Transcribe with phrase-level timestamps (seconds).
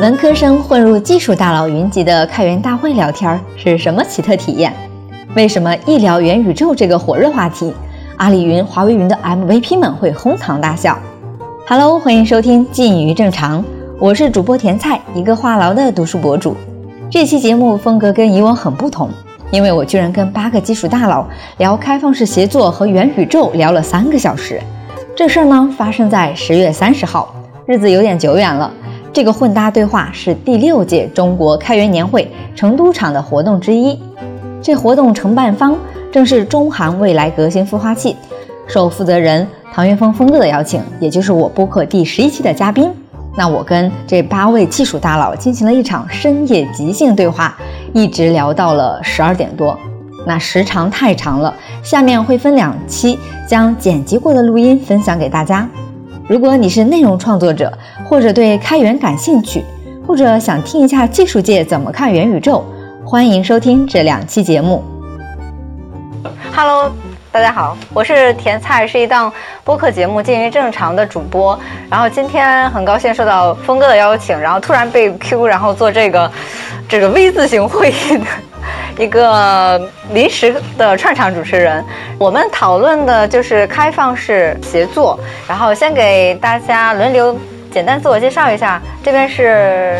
[0.00, 4.72] 文科生混入技术大佬云集的开源大会聊天是什么奇特体验？
[5.34, 7.74] 为什么一聊元宇宙这个火热话题，
[8.16, 10.96] 阿里云、华为云的 MVP 们会哄堂大笑
[11.66, 13.60] ？Hello，欢迎收听《近于正常》，
[13.98, 16.56] 我是主播甜菜，一个话痨的读书博主。
[17.10, 19.10] 这期节目风格跟以往很不同，
[19.50, 21.26] 因为我居然跟八个技术大佬
[21.56, 24.62] 聊开放式协作和元宇宙，聊了三个小时。
[25.16, 27.34] 这事儿呢，发生在十月三十号，
[27.66, 28.72] 日子有点久远了。
[29.12, 33.98] 这个混搭对话是第六届中国开源年会成都场的活动之一。
[34.62, 35.76] 这活动承办方
[36.12, 38.14] 正是中韩未来革新孵化器，
[38.66, 42.90] 受负责人唐元峰峰哥的邀请，也就是我播客第十一期的嘉宾。
[43.36, 47.56] 那我跟这八位技术大佬进行了一场深夜即兴对话，
[47.92, 49.78] 一直聊到了十二点多。
[50.26, 53.18] 那时长太长了，下面会分两期
[53.48, 55.68] 将剪辑过的录音分享给大家。
[56.28, 57.72] 如果你是内容创作者，
[58.04, 59.64] 或者对开源感兴趣，
[60.06, 62.62] 或者想听一下技术界怎么看元宇宙，
[63.02, 64.82] 欢迎收听这两期节目。
[66.54, 66.92] Hello。
[67.38, 71.56] 大家好，我是甜菜，是一档播客节目《近于正常》的主播。
[71.88, 76.28] 然后今天很高兴受到峰哥的邀请，然后突然被 Q，然后做这个
[76.88, 79.80] 这个 V 字形会议的一个
[80.10, 81.84] 临时的串场主持人。
[82.18, 85.16] 我们讨论的就是开放式协作。
[85.46, 87.38] 然后先给大家轮流
[87.70, 89.96] 简单自我介绍一下，这边是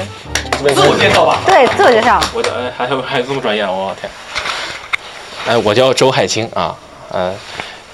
[0.58, 1.38] 自我介绍吧。
[1.46, 2.20] 对，自我介绍。
[2.34, 4.10] 我的还有还这么专业，我天！
[5.46, 6.74] 哎，我叫周海清啊。
[7.10, 7.34] 呃，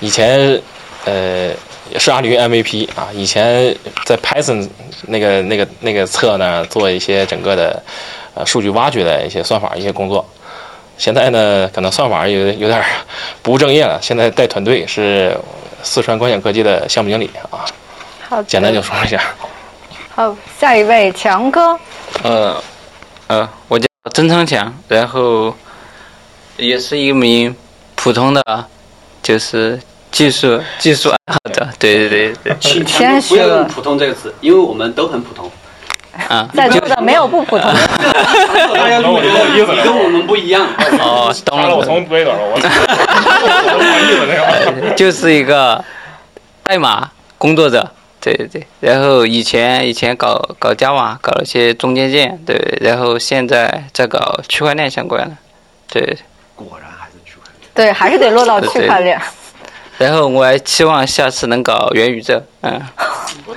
[0.00, 0.60] 以前
[1.04, 1.50] 呃
[1.90, 4.68] 也是阿里云 MVP 啊，以前在 Python
[5.08, 7.82] 那个那个那个侧呢做一些整个的
[8.34, 10.24] 呃数据挖掘的一些算法一些工作，
[10.96, 12.82] 现在呢可能算法有有点
[13.42, 15.36] 不务正业了，现在带团队是
[15.82, 17.64] 四川光显科技的项目经理啊。
[18.28, 19.22] 好，简单就说一下。
[20.14, 21.78] 好，下一位强哥。
[22.22, 22.62] 呃
[23.26, 25.54] 呃，我叫曾昌强，然后
[26.56, 27.54] 也是一名
[27.94, 28.42] 普通的。
[29.24, 29.80] 就是
[30.12, 32.56] 技术技术爱好者，对对对对。
[32.60, 35.50] 请谦 不要用“普通”这个词，因为我们都很普通。
[36.28, 37.66] 啊，在座的没有不普通。
[38.74, 40.64] 大家都跟我们不一样。
[41.00, 41.74] 哦，懂了。
[41.74, 42.60] 我从不会了，我。
[44.94, 45.82] 就是一个
[46.62, 48.64] 代码工作者，对对对。
[48.80, 52.78] 然后以前以前搞搞 Java，搞了些中间件，对。
[52.80, 55.36] 然后现在在搞区块链相关的，
[55.88, 56.18] 对。
[56.54, 56.93] 果然。
[57.74, 59.20] 对，还是得落到区块链。
[59.98, 62.80] 然后我还期望下次能搞元宇宙，嗯。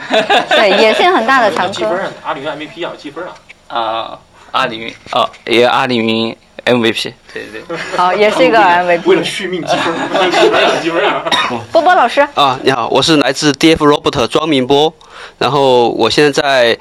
[0.50, 1.86] 对，野心很大的长科。
[2.24, 3.34] 阿里云 MVP 要，积分啊。
[3.68, 4.20] 啊，
[4.52, 6.36] 阿里云哦，也阿里云
[6.66, 7.78] MVP，对对对。
[7.96, 9.02] 好，也是一个 MVP。
[9.06, 11.24] 为了续命积分，积分啊，积分啊。
[11.72, 12.22] 波波老师。
[12.36, 14.94] 啊，你好，我是来自 DF Robot 庄明波，
[15.38, 16.78] 然后我现在在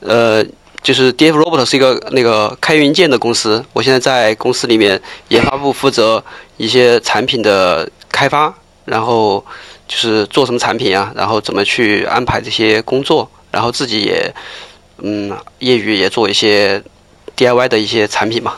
[0.00, 0.44] 呃。
[0.82, 6.22] 就是 DF Robot 是一个那个开源件的公司，我现在在公司里面研发部负责
[6.56, 9.44] 一些产品的开发，然后
[9.86, 14.32] 就是做什么产品啊，然后怎么去安排这些工作，然后自己也
[14.98, 16.82] 嗯业余也做一些
[17.36, 18.54] DIY 的一些产品嘛。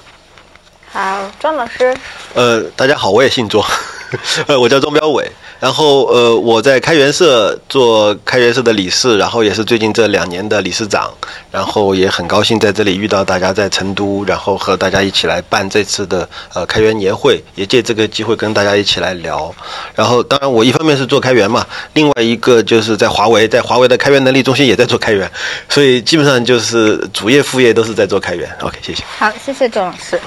[0.93, 1.97] 好，庄老师。
[2.35, 3.67] 呃，大家好，我也姓庄，
[4.47, 5.31] 呃，我叫庄标伟。
[5.61, 11.13] 然后呃，我在开源社做开源社的理事，然后也是最近这两年的理事长，
[11.51, 19.55] 然后也很高兴在这里遇到大家在成都，然后和大家一起来办这次的呃开源年会，也借这个机会跟大家一起来聊。
[19.95, 25.31] 然后当然我一方面是做开源嘛，另外一个就是在华为，在华为的开源能力中心也在做开源，
[25.69, 28.51] 所以基本上就是主业副业都是在做开源。
[28.63, 29.05] OK，谢谢。
[29.19, 30.19] 好，谢谢周老师。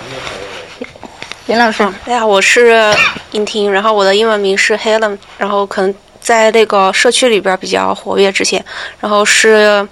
[1.46, 2.96] 林老师，大家好，我是
[3.34, 8.64] 尹婷，然后我的英文名是 Helen，然后可能在那个社区里边比较活跃之前，
[9.02, 9.86] 然后是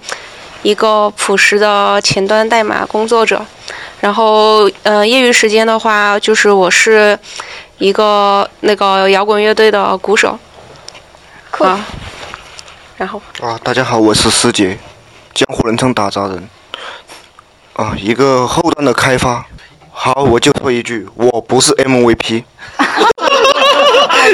[0.62, 3.44] 一个朴实的前端代码工作者，
[4.00, 7.18] 然后呃，业余时间的话，就是我是
[7.76, 10.38] 一个那个摇滚乐队的鼓手，
[11.58, 11.84] 啊，
[12.96, 14.78] 然后啊，大家好，我是师姐，
[15.34, 16.48] 江湖人称打杂人，
[17.74, 19.44] 啊，一个后端的开发。
[20.04, 22.42] 好，我就说一句，我不是 MVP。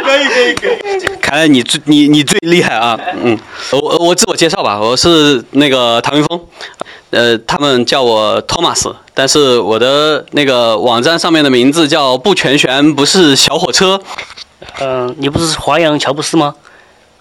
[0.03, 0.73] 可以可以可以，
[1.21, 2.99] 看来你最你你最厉害啊！
[3.23, 3.39] 嗯，
[3.73, 6.41] 我我自我介绍吧，我是那个唐云峰，
[7.11, 14.01] 呃，他们叫我 Thomas，，但是我的那个网站上面的名字叫不全旋，不是小火车。
[14.81, 16.55] 嗯，你不是华阳乔布斯吗？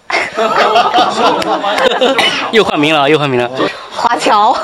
[2.52, 3.50] 又换名了，又换名了。
[3.90, 4.56] 华侨。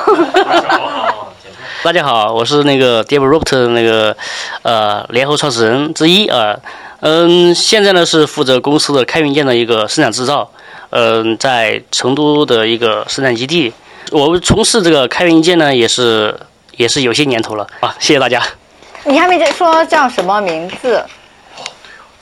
[1.85, 4.17] 大家好，我是那个 d e v r o b t 的那个
[4.63, 6.59] 呃联合创始人之一啊，
[7.01, 10.51] 嗯，现在呢是负责公司的开源件的一个生产制造，
[10.89, 13.71] 嗯，在成都的一个生产基地，
[14.13, 16.35] 我从事这个开源件呢，也是
[16.79, 17.95] 也是有些年头了啊。
[18.01, 18.43] 谢谢大家。
[19.05, 21.05] 你还没说叫什么名字？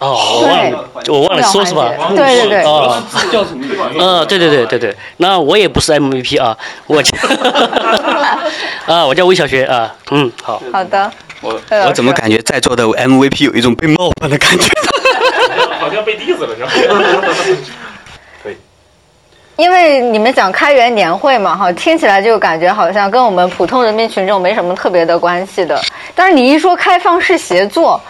[0.03, 1.91] 哦，我忘了，我忘了说是吧？
[2.15, 2.63] 对对对。
[2.65, 3.01] 哦，
[3.31, 3.65] 叫什么？
[3.99, 4.97] 呃，对对对对对。
[5.19, 6.57] 那我也不是 MVP 啊，
[6.87, 7.17] 我叫
[8.87, 9.95] 啊，我叫魏小学啊。
[10.11, 10.61] 嗯，好。
[10.73, 11.11] 好的。
[11.41, 14.69] 我我怎么感觉在座的 MVP 有一种被冒犯的感觉？
[15.81, 16.71] 好像被 diss 了，是吧？
[18.45, 18.57] 对。
[19.57, 25.81] 因为你们讲开源年会嘛，哈，听起来就感觉好像跟我们普通人民群众没什么特别的关系的。
[26.15, 28.01] 但是你一说开放式协作，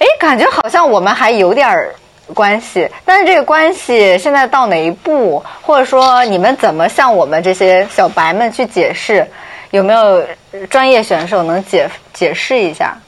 [0.00, 1.94] 哎，感觉好像我们还有点儿
[2.34, 2.88] 关系。
[3.04, 9.24] 但是这个关系现在到哪一步，或者说你们怎么向我们这些小白们去解释？
[9.70, 10.26] 有没有
[10.68, 12.98] 专业选手能解解释一下？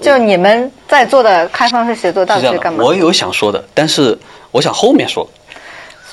[0.00, 2.82] 就你们在做的开放式协作到底是干嘛？
[2.84, 4.18] 我有想说的，但是
[4.50, 5.28] 我想后面说。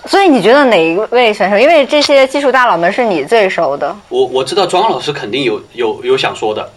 [0.07, 1.57] 所以你觉得哪一位选手？
[1.57, 3.95] 因为这些技术大佬们是你最熟的。
[4.09, 6.69] 我我知道庄老师肯定有有有想说的，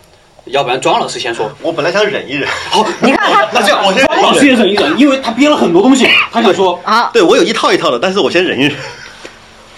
[0.51, 1.51] 要不然庄老师先说。
[1.63, 2.49] 我本来想忍一忍。
[2.71, 7.11] 好，你看他， 那这样我先庄老师也忍一忍，因为他憋了很多东西，他想说啊。
[7.13, 8.77] 对我有一套一套的，但是我先忍一忍。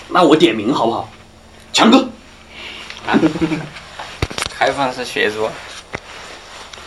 [0.09, 1.09] 那我点名好不好？
[1.73, 2.09] 强哥。
[4.59, 5.51] 开放式协作。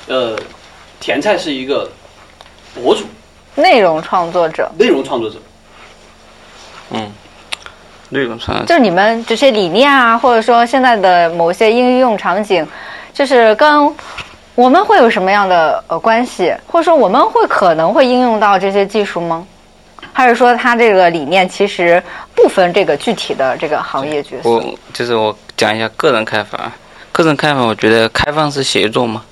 [0.07, 0.38] 呃，
[1.00, 1.89] 甜菜是一个
[2.75, 3.06] 博主，
[3.56, 5.38] 内容创作者，内容创作者。
[6.91, 7.12] 嗯，
[8.09, 12.68] 内容创就是你们这些理念啊，或者说现在的某些应用场景，
[13.13, 13.94] 就是跟
[14.56, 19.45] 我们会有什么样的呃关系，或者说我们会可能会应用到这些技术吗？
[20.12, 22.01] 还是说它这个理念其实
[22.36, 24.50] 不分这个具体的这个行业角色？
[24.50, 24.63] 我
[24.94, 26.71] 就是我讲一下个人开发，
[27.12, 29.24] 个人看法，我觉得开放式协作嘛，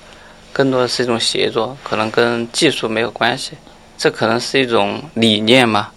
[0.52, 3.52] 更多的是一种协作，可能跟技术没有关系，
[3.96, 5.88] 这可能是一种理念嘛。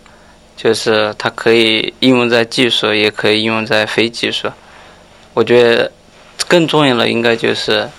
[0.56, 4.48] 就是它可以应用在技术，也可以应用在非技术。
[5.34, 5.92] 我觉得
[6.48, 7.90] 更重要的应该就是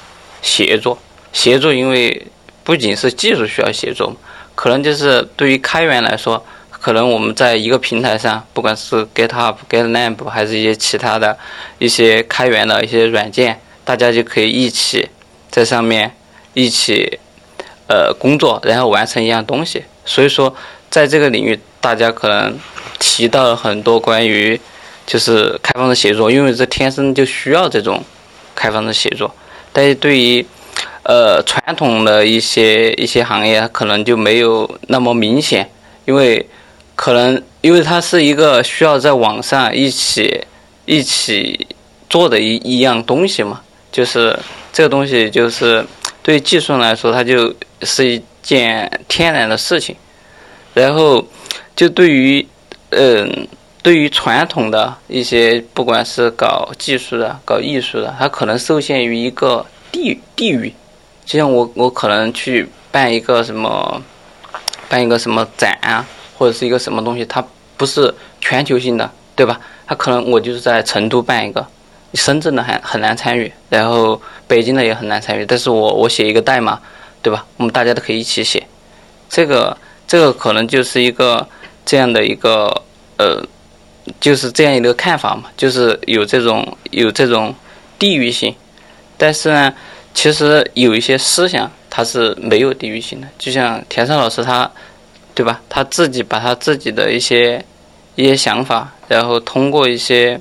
[0.42, 0.98] 协作。
[1.32, 2.26] 协作，因为
[2.64, 4.14] 不仅是技术需要协作，
[4.54, 11.36] 可能就是对于开源来说，可能我们在一个平台上，不管是 GitHub、GitLab 还是一些其他的
[11.78, 15.08] 一些开源的一些软件，大家就可以一起
[15.50, 16.14] 在上面
[16.54, 17.18] 一起
[17.88, 19.84] 呃工作，然后完成一样东西。
[20.04, 20.54] 所以说，
[20.90, 21.58] 在这个领域。
[21.78, 22.58] 大家可能
[22.98, 24.60] 提到了很多关于
[25.06, 28.02] 就是开放的协作，因为这天生就需要这种
[28.56, 29.32] 开放的协作。
[29.72, 30.44] 但是对于
[31.04, 35.70] 呃传统的一些一些行业，可能就没有那么明显，
[36.06, 36.48] 因为
[36.96, 40.42] 可能因为它是一个需要在网上一起
[40.86, 41.68] 一起
[42.10, 43.60] 做的一一样东西嘛，
[43.92, 44.36] 就是
[44.72, 45.86] 这个东西就是
[46.22, 49.94] 对技术来说，它就是一件天然的事情，
[50.74, 51.24] 然后。
[51.76, 52.48] 就对于，
[52.88, 53.46] 嗯，
[53.86, 60.74] 对于传统的一些，不管是搞技术的、搞艺术的，它可能受限于一个地地域。
[61.24, 64.02] 就像我，我可能去办一个什么，
[64.88, 66.04] 办一个什么展啊，
[66.36, 67.46] 或者是一个什么东西，它
[67.76, 69.60] 不是全球性的，对吧？
[69.86, 71.64] 它可能我就是在成都办一个，
[72.14, 75.46] 深圳的很很难参与，然后北京的也很难参与。
[75.46, 76.80] 但是我我写一个代码，
[77.22, 77.46] 对吧？
[77.56, 78.66] 我们大家都可以一起写，
[79.28, 79.78] 这个
[80.08, 81.46] 这个可能就是一个。
[81.84, 82.82] 这样的一个
[83.16, 83.40] 呃，
[84.20, 87.54] 就是这样一个看法嘛，就是有这种有这种
[87.98, 88.54] 地域性，
[89.16, 89.72] 但是呢，
[90.14, 94.70] 其实有一些思想它是没有地域性的，就像田山老师他，
[95.34, 95.60] 对吧？
[95.68, 97.64] 他自己把他自己的一些
[98.14, 100.40] 一些想法，然后通过一些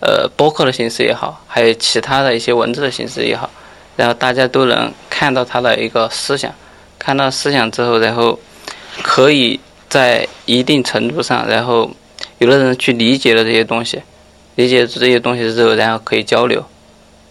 [0.00, 3.50] 呃播客的形式也好，还有其他的一些文字的形式也好，
[3.96, 6.52] 然后大家都能看到他的一个思想，
[6.98, 8.38] 看到思想之后，然后
[9.02, 9.60] 可以。
[9.86, 11.88] 在一定程度上，然后
[12.38, 14.02] 有的人去理解了这些东西，
[14.56, 16.64] 理解这些东西之后，然后可以交流，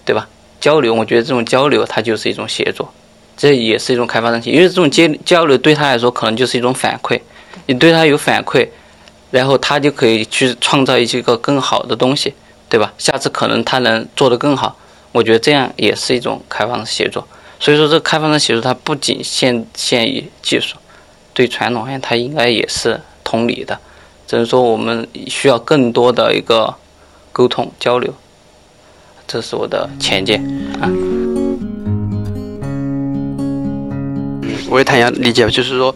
[0.05, 0.27] 对吧？
[0.59, 2.93] 交流，我觉得这种交流它就是一种协作，
[3.35, 4.49] 这也是一种开发东西。
[4.49, 7.19] 因为这种接交流对他来说可能就是一种反馈，
[7.65, 8.67] 你对他有反馈，
[9.31, 12.33] 然后他就可以去创造一些个更好的东西，
[12.69, 12.93] 对吧？
[12.97, 14.77] 下次可能他能做得更好，
[15.11, 17.27] 我觉得这样也是一种开放的协作。
[17.59, 20.75] 所以说，这开放的协作它不仅限限于技术。
[21.33, 23.79] 对传统行业，它应该也是同理的，
[24.33, 26.73] 只是说我们需要更多的一个
[27.31, 28.11] 沟通交流，
[29.27, 30.41] 这是我的浅见
[30.81, 30.89] 啊。
[34.71, 35.95] 我也谈一下理解，就是说，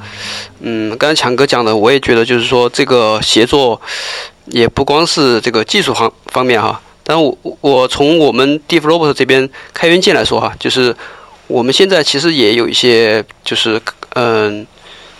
[0.59, 3.81] 嗯，刚才强哥讲的，我也觉得就是说，这个协作
[4.45, 10.95] 也不光是这个技术方方面哈，但我我从我们 Develop 这边开源界来说哈，就是
[11.47, 13.81] 我们现在其实也有一些就是
[14.13, 14.67] 嗯。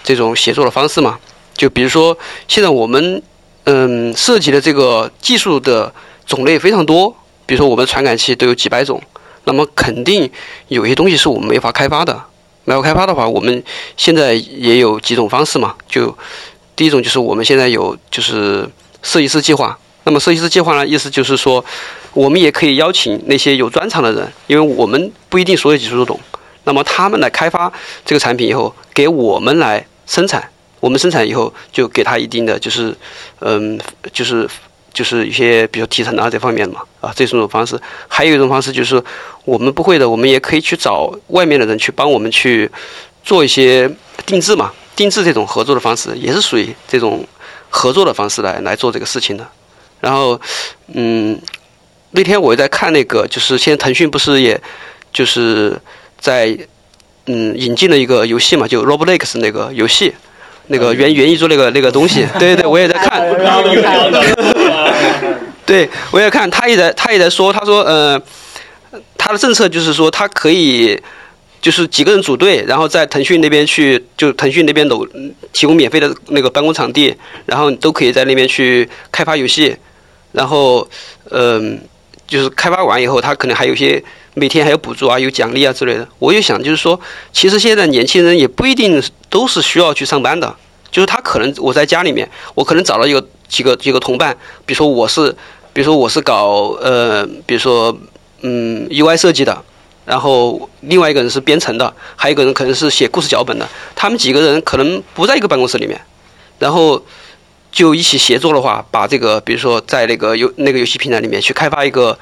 [0.04, 1.20] 这种协作的方式嘛，
[1.58, 3.22] 就比如说，现在我们
[3.66, 5.92] 嗯，涉及的这个技术的
[6.26, 7.14] 种类非常多，
[7.46, 9.02] 比如说我们传感器都有几百种，
[9.44, 10.30] 那么肯定
[10.70, 12.24] 有些东西是我们没法开发的。
[12.64, 13.64] 没法开发的话，我们
[13.96, 16.16] 现在也有几种方式嘛，就
[16.76, 18.70] 第一种就是我们现在有就是
[19.02, 19.78] 设计师计划。
[20.04, 21.64] 那么设计师计划呢，意思就是说，
[22.14, 26.20] 我们也可以邀请那些有专长的人，因为我们不一定所有技术都懂，
[26.64, 27.72] 那么他们来开发
[28.06, 30.50] 这个产品以后，给我们来生产。
[30.80, 32.96] 我们生产以后就给他一定的就是，
[33.40, 33.80] 嗯，
[34.14, 34.48] 就是
[34.94, 37.80] 就是一些比如提成啊这方面的嘛，啊，这是一种方式。
[38.08, 39.04] 还有一种方式就是
[39.46, 42.70] 我们不会的，我们也可以去找外面的人去帮我们去
[43.24, 43.90] 做一些
[44.26, 47.28] 定制嘛，定制这种合作的方式也是属于这种
[47.70, 49.48] 合作的方式来来做这个事情的。
[50.00, 50.40] 然后，
[50.94, 51.40] 嗯，
[52.12, 54.60] 那天我在看那个，就是现在腾讯不是也
[55.12, 55.80] 就是
[56.20, 56.58] 在
[57.26, 60.14] 嗯引进了一个游戏嘛，就 Roblox 那个游戏。
[60.68, 63.28] 那个元元宇宙那个那个东西， 对对对，我也在看。
[65.66, 68.22] 对，我也看，他也在他也在说，他说，呃，
[69.18, 70.98] 他的政策就是说，他可以
[71.62, 75.06] 就是几个人组队，然后在腾讯那边去，就腾讯那边楼
[75.52, 77.14] 提供免费的那个办公场地，
[77.46, 79.76] 然后都可以在那边去开发游戏，
[80.32, 80.88] 然后，
[81.32, 81.78] 嗯，
[82.26, 84.02] 就是开发完以后，他可能还有些
[84.38, 86.08] 每天还有补助啊，有奖励啊之类的。
[86.20, 87.00] 我也想，就是说，
[87.34, 89.02] 其实现在年轻人也不一定
[89.32, 90.56] 都是需要去上班的。
[90.92, 95.36] 就是他可能我在家里面，我可能找了一个几个几个同伴，比如说我是，
[95.74, 97.98] 比如说我是搞呃，比如说
[98.42, 99.60] 嗯 UI 设计的，
[100.06, 106.00] 然后另外一个人是编程的，还有一个人可能是写故事脚本的，他们几个人可能不在一个办公室里面，
[106.60, 107.04] 然后
[107.72, 112.18] 就一起协作的话，把这个比如说在那个游那个游戏平台里面去开发一个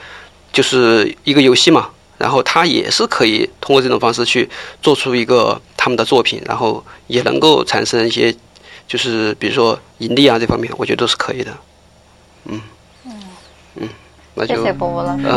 [0.53, 4.49] 就是一个游戏嘛，然后他也是可以通过这种方式去
[4.81, 8.35] 做出一个他们的作品，然后也能够产生一些。
[8.87, 11.51] 就是比如说盈利啊这方面，我觉得都是可以的，
[12.45, 12.61] 嗯，
[13.77, 13.89] 嗯，
[14.35, 15.23] 那就谢谢波波老师。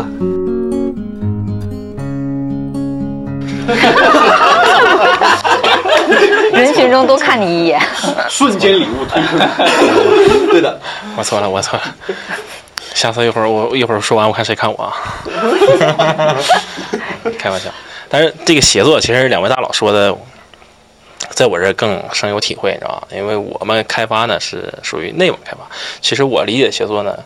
[6.52, 7.80] 人群中多看你一眼，
[8.28, 9.38] 瞬间礼物推出。
[10.52, 10.78] 对的，
[11.16, 11.82] 我错了，我错了。
[12.94, 14.92] 下次一会儿我一会儿说完，我看谁看我啊？
[17.38, 17.70] 开玩笑，
[18.08, 20.16] 但是这个协作其实两位大佬说的。
[21.30, 23.08] 在我这更深有体会，你知道吧？
[23.12, 25.58] 因为我们开发呢是属于内网开发。
[26.00, 27.16] 其实我理解协作呢，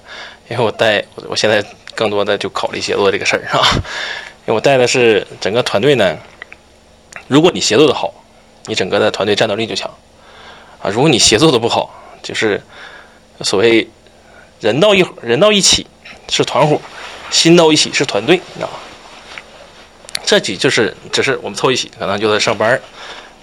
[0.48, 1.64] 因为我带我现在
[1.94, 3.62] 更多的就考虑协作这个事儿，是吧？
[4.46, 6.18] 因为我带的是整个团队呢。
[7.28, 8.12] 如果你协作的好，
[8.66, 9.90] 你整个的团队战斗力就强
[10.82, 10.90] 啊。
[10.90, 12.62] 如果你协作的不好，就是
[13.42, 13.88] 所谓
[14.62, 15.86] 人到一人到一起
[16.30, 16.80] 是团伙，
[17.30, 18.74] 心到一起是团队，你知道吧？
[20.24, 22.80] 这几就是只是我们凑一起，可能就在上班。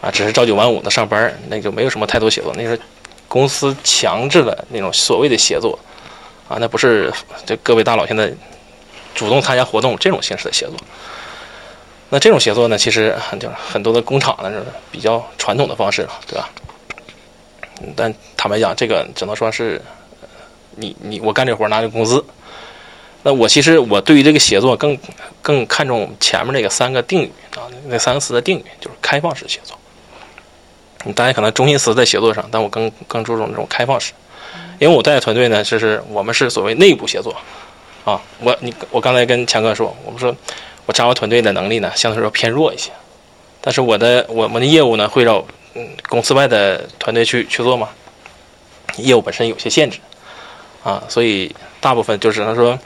[0.01, 2.79] 啊，只是朝九晚五的上班，那就没有什么太多协作，那是
[3.27, 5.77] 公司强制的那种所谓的协作，
[6.47, 7.11] 啊，那不是
[7.45, 8.31] 这各位大佬现在
[9.13, 10.75] 主动参加活动这种形式的协作。
[12.07, 16.49] 那这种协作呢，其实很就很多的工厂呢是比较传统的方式，对吧？
[17.93, 19.81] 但坦白讲，这个只能说是
[20.79, 22.23] 你你我干这活拿这工资。
[23.21, 24.97] 那我其实我对于这个协作更
[25.41, 29.77] 更看重前面那个三个定语啊，那三个词的定语就是开放式协作。
[31.13, 34.13] 大家可能中心词在协作上，但我更更注重这种开放式，
[34.79, 37.35] 因为我带的团队呢，就是我们是所谓内部协作，
[38.03, 40.35] 啊，我你我刚才跟强哥说，我们说
[40.85, 42.91] 我掌握团队的能力呢，相对来说偏弱一些，
[43.61, 45.43] 但是我的我们的业务呢，会让
[45.73, 47.89] 嗯公司外的团队去去做吗？
[48.97, 49.99] 业务本身有些限制，
[50.89, 52.79] 啊，所以大部分就只能说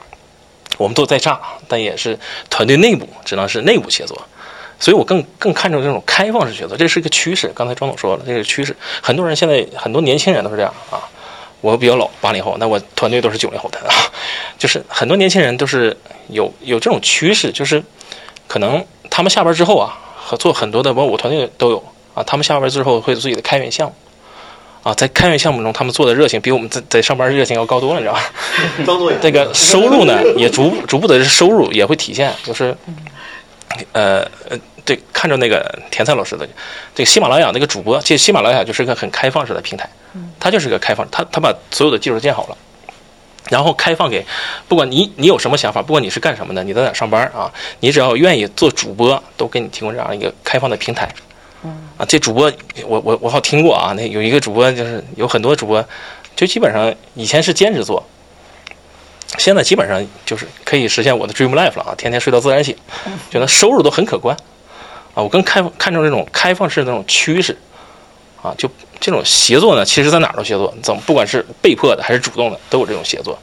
[0.77, 2.19] 我们都在炸，但也是
[2.49, 4.21] 团队内部只能是内部协作。
[4.79, 7.49] 所以我更更看重这种开放式协作，这是一个趋势。
[7.55, 10.99] 刚才庄总说了，这个趋势，很多人现在很多年轻人都是这样啊。
[11.61, 13.95] 我比较老，八零后，那我团队都是九零后的啊。
[14.57, 15.95] 就是很多年轻人都是
[16.27, 17.81] 有有这种趋势，就是
[18.49, 21.81] 可能他们下班之后啊，和做很多的，包括我团队都有
[22.13, 22.21] 啊。
[22.23, 23.95] 他们下班之后会有自己的开源项目
[24.83, 28.21] 啊，在开源项目中，他们做的热情比我们在在上班热情要高多了，你知道吧？
[28.85, 32.75] 张总，这个 收入呢，也逐逐步的收入也会体现，就是
[33.93, 34.57] 呃呃。
[34.85, 36.45] 对，看着那个甜菜老师的
[36.93, 39.89] 这个喜马拉雅那个主播，其实喜马拉雅就是个很开放式的平台，
[40.37, 42.57] 它就是个开放，它它把所有的技术建好了，
[43.49, 44.25] 然后开放给，
[44.67, 47.49] 不管你你有什么想法，不管你是干什么的，你在哪上班啊，
[47.79, 51.07] 你只要愿意做主播，都给你提供这样一个开放的平台。
[51.97, 52.51] 啊，这主播
[52.85, 55.83] 我我我好听过啊，那有一个主播就是有很多主播，
[56.35, 58.03] 就基本上以前是兼职做。
[59.39, 62.75] 现在基本上就是可以实现我的 dream life 了啊，天天睡到自然醒，
[63.31, 64.35] 觉得收入都很可观。
[65.15, 67.57] 啊，我更开看重这种开放式的那种趋势，
[68.41, 73.37] 啊，就这种协作呢，其实在哪儿都协作，怎么不管是被迫的还是主动的，都有这种协作。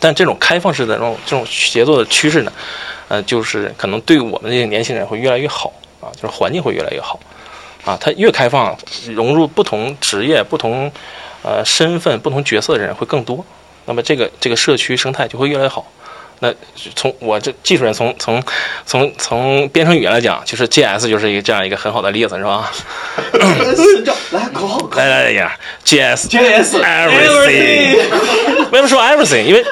[0.00, 2.52] 但这种开放式的这种这种协作的趋势呢，
[3.08, 7.20] 呃，就是可能对我们这些年轻人会越来越好啊，就是环境会越来越好
[7.84, 7.96] 啊。
[8.00, 8.76] 它越开放，
[9.14, 10.90] 融入不同职业、不同
[11.42, 13.44] 呃身份、不同角色的人会更多，
[13.86, 15.86] 那么这个这个社区生态就会越来越好。
[16.40, 16.52] 那
[16.96, 18.42] 从我这技术人从从
[18.86, 22.70] 从从编程语言来讲，就是 JS 就是一个这样一个很好的例子，是吧？
[24.32, 27.96] 来口号，来来来呀，JS JS everything。
[28.70, 29.42] 为什么说 everything？
[29.44, 29.64] 因为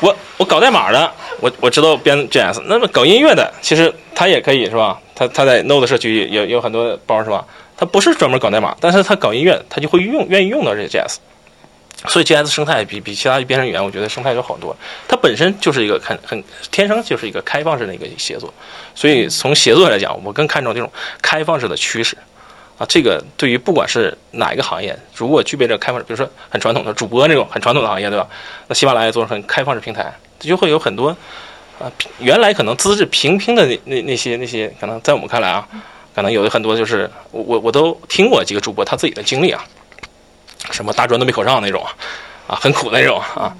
[0.00, 2.62] 我我搞代码的，我我知道编 JS。
[2.66, 4.98] 那么搞音乐的，其实他也可以是吧？
[5.14, 7.44] 他他在 Node 社区有有很多包是吧？
[7.76, 11.16] 他不是专门搞代码，但是他搞音乐，他就会用愿意用到这个 JS。
[12.06, 14.76] 所以，G S 生态比比其他编程语言，我觉得生态有好多。
[15.08, 18.52] 它本身就是一个很很天生就是一个开放式的一个协作，
[18.94, 20.90] 所以从协作来讲，我更看重这种
[21.22, 22.16] 开放式的趋势。
[22.76, 28.26] 啊，这个对于不管是哪一个行业，如果具备这个开放，比如说很传统的主播那种很传统的行业，对吧？
[28.66, 31.16] 那喜马拉雅做成很开放式平台，就会有很多
[31.78, 31.86] 啊，
[32.18, 35.64] 原来可能资质平平的那那那些那些，可能在我们看来啊，
[36.16, 39.64] 可能有的很多就是我我我都听过几个主播他自己的经历啊。
[40.70, 41.84] 什么大专都没考上那种，
[42.46, 43.54] 啊，很苦的那种啊，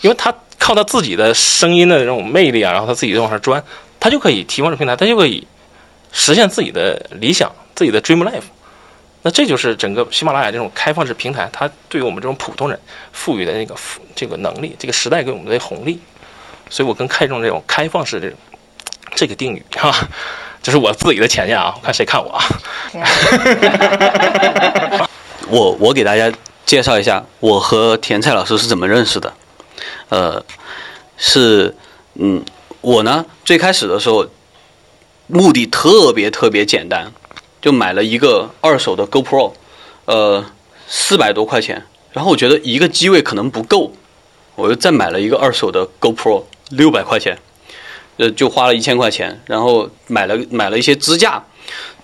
[0.00, 3.62] 因为他靠他自己的声音的这种魅力啊，然后他自己就往上钻，
[3.98, 5.46] 他就可以提供这平台，他就可以
[6.12, 8.42] 实现自己的理想，自己的 dream life。
[9.22, 12.80] 那这就是整个喜马拉雅这种开放式平台，它对于我们这种普通人
[13.12, 13.74] 赋予的那个
[14.14, 16.00] 这个能力，这个时代给我们的红利。
[16.70, 18.38] 所以我更看重这种开放式这种
[19.14, 19.92] 这个定语哈，
[20.62, 22.44] 这是我自己的浅见啊，看谁看我啊。
[25.48, 26.32] 我我给大家
[26.70, 29.34] 介绍一下，我和甜菜老师是怎么认识的。
[30.08, 30.44] 呃，
[31.16, 31.74] 是
[32.14, 32.44] 嗯，
[32.80, 34.24] 我呢最开始的时候
[35.26, 37.12] 目的特别特别简单，
[37.60, 39.52] 就买了一个二手的 GoPro，
[40.04, 40.46] 呃，
[40.86, 41.84] 四百多块钱。
[42.12, 43.92] 然后我觉得一个机位可能不够，
[44.54, 47.36] 我又再买了一个二手的 GoPro，六百块钱，
[48.18, 49.42] 呃，就花了一千块钱。
[49.46, 51.42] 然后买了买了一些支架，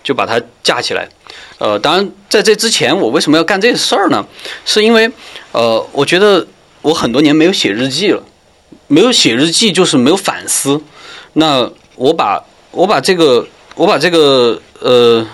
[0.02, 1.09] 就把它架起来。
[1.59, 4.23] 呃，当然，在这之前，我为什么要干这事儿呢？
[4.66, 5.11] 是因为，
[5.53, 6.47] 呃，我觉得
[6.83, 8.23] 我很多年没有写日记了，
[8.88, 10.79] 没有写日记就是没有反思。
[11.33, 15.27] 那我把我把这个我把这个呃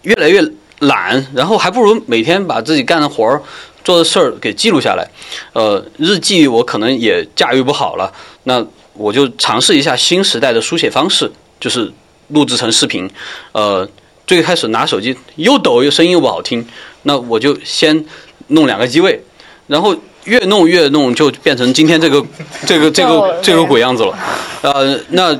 [0.00, 0.42] 越来越
[0.78, 3.42] 懒，然后还不如每天把自己干的活儿、
[3.84, 5.06] 做的事儿给记录下来。
[5.52, 8.10] 呃，日记我可能也驾驭不好了，
[8.44, 8.64] 那
[8.94, 11.92] 我就尝试一下新时代的书写方式，就是
[12.28, 13.10] 录制成视频，
[13.52, 13.86] 呃。
[14.28, 16.64] 最开始拿手机又抖又声音又不好听，
[17.04, 18.04] 那我就先
[18.48, 19.24] 弄两个机位，
[19.66, 22.22] 然后越弄越弄就变成今天这个
[22.66, 24.14] 这个这个这个鬼样子了，
[24.60, 25.34] 呃，那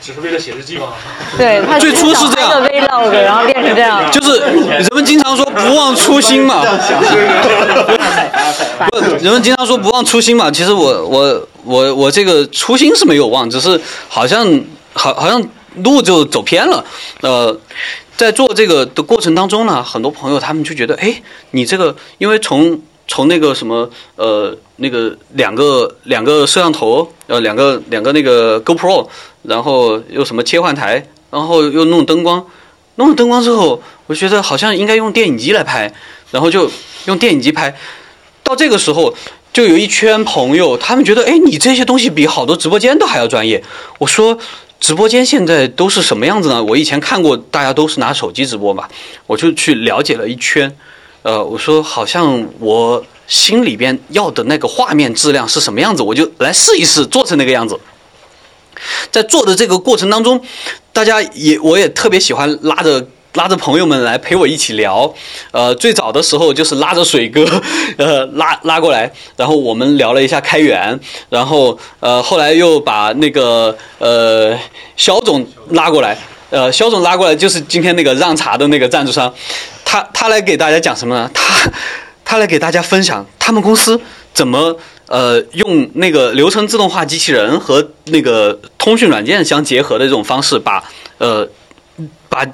[0.00, 0.94] 只是为了写日记吗？
[1.36, 6.64] 对，他最初是这样，vlog，然后变成这样，就是人们经常说不忘初心嘛，
[8.90, 14.46] 不，人们经常说不忘初心嘛，其实我我我我这个初心是没有忘，只是好像
[14.94, 15.42] 好好像
[15.82, 16.82] 路就走偏了，
[17.20, 17.60] 呃。
[18.16, 29.08] 在做这个的过程当中呢，很多朋友他们就觉得，哎，你这个，因为从从那个什么，呃，那个两个两个摄像头，呃，两个两个那个 GoPro，
[29.42, 32.46] 然后又什么切换台，然后又弄灯光，
[32.94, 35.92] 弄了灯光之后，我觉得好像应该用电影机来拍，
[36.30, 36.70] 然后就
[37.06, 37.76] 用电影机拍，
[38.44, 39.12] 到这个时候，
[39.52, 43.64] 就有一圈朋友，他们觉得，哎，你这些东西比好多直播间都还要专业。
[43.98, 44.38] 我说。
[44.84, 46.62] 直播间现在都是什么样子呢？
[46.62, 48.86] 我以前看过，大家都是拿手机直播嘛，
[49.26, 50.76] 我就去了解了一圈。
[51.22, 57.80] 呃，我说好像我心里边要的那个画面质量是什么样子，我就来试一试做成那个样子。
[59.10, 60.38] 在做的这个过程当中，
[60.92, 63.08] 大家也我也特别喜欢拉着。
[63.34, 65.12] 拉着朋友们来陪我一起聊，
[65.50, 67.44] 呃，最早的时候就是拉着水哥，
[67.98, 74.56] 呃，拉拉过来，然后我们聊了一下开源，然后呃，后来又把那个呃
[74.96, 76.16] 肖总拉过来，
[76.50, 79.32] 呃，肖总拉过来就是今天那个让茶的那个赞助商，
[79.84, 81.28] 他他来给大家讲什么呢？
[81.34, 81.72] 他
[82.24, 84.00] 他来给大家分享他们公司
[84.32, 84.76] 怎么
[85.08, 90.84] 呃用那个流程自动化机器人和那个通讯软件相结合的这种方式，把
[91.18, 91.48] 呃
[92.28, 92.46] 把。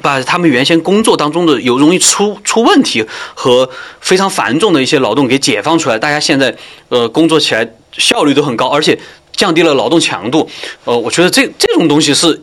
[0.00, 3.68] 把他们原先工作当中的有容易出出问题和
[4.00, 6.54] 非常繁重的一些劳动给解放出来，大家现在
[6.88, 8.96] 呃工作起来效率都很高，而且
[9.32, 10.48] 降低了劳动强度。
[10.84, 12.40] 呃，我觉得这这种东西是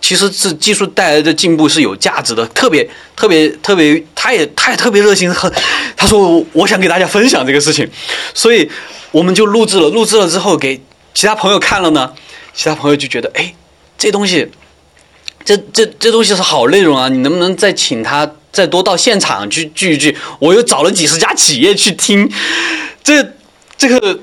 [0.00, 5.52] 其实是技术带来的进步是有价值的，特别特别特别，他也他也特别热心，和
[5.96, 7.88] 他说我想给大家分享这个事情，
[8.34, 8.70] 所以
[9.10, 10.80] 我们就录制了，录制了之后给
[11.12, 12.12] 其他朋友看了呢，
[12.54, 13.52] 其他朋友就觉得哎，
[13.98, 14.48] 这东西。
[15.44, 17.08] 这这这东西是好内容啊！
[17.08, 22.30] 你能不能再请他再多到现场去聚一聚，我又找了几十家企业去听，
[23.02, 23.26] 这
[23.76, 24.18] 这个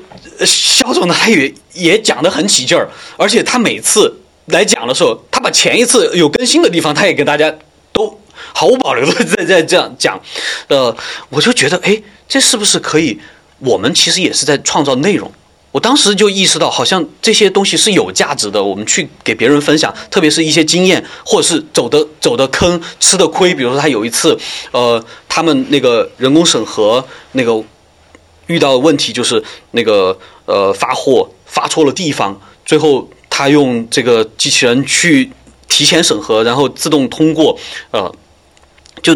[0.46, 7.54] 肖总呢，他也也讲得很起劲儿，而且他每次来讲的时候，他把前一次有更新的地方，他也给大家
[7.92, 8.20] 都
[8.54, 10.20] 毫无保留的 在在这样讲，
[10.68, 10.96] 呃，
[11.30, 13.20] 我就觉得，哎，这是不是可以？
[13.60, 15.30] 我们其实也是在创造内容。
[15.72, 23.54] 我当时就意识到，好像这些东西是有价值的，我们去给别人分享，特别是一些经验，或者是走的走的坑、吃的亏。
[23.54, 24.38] 比如说，他有一次，
[24.72, 27.64] 呃，他们那个人工审核那个
[28.48, 35.32] 遇到的问题就是那个呃发货发错了地方，最后他用这个机器人去
[35.68, 37.56] 提前审核，然后自动通过，
[37.92, 38.12] 呃，
[39.04, 39.16] 就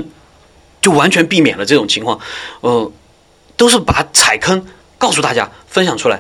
[0.80, 2.20] 就完全避免了这种情况，
[2.62, 2.92] 呃，
[3.58, 4.64] 都是把踩坑
[5.04, 6.18] 告诉大家，分享出来，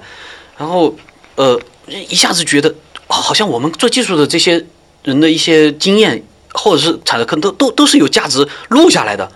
[0.57, 0.93] 然后
[1.35, 2.67] 呃一下子觉得
[3.07, 4.65] 哦好像我们做技术的这些
[5.03, 9.31] 人的一些经验，或者是踩的坑，都都都是有价值录下来的，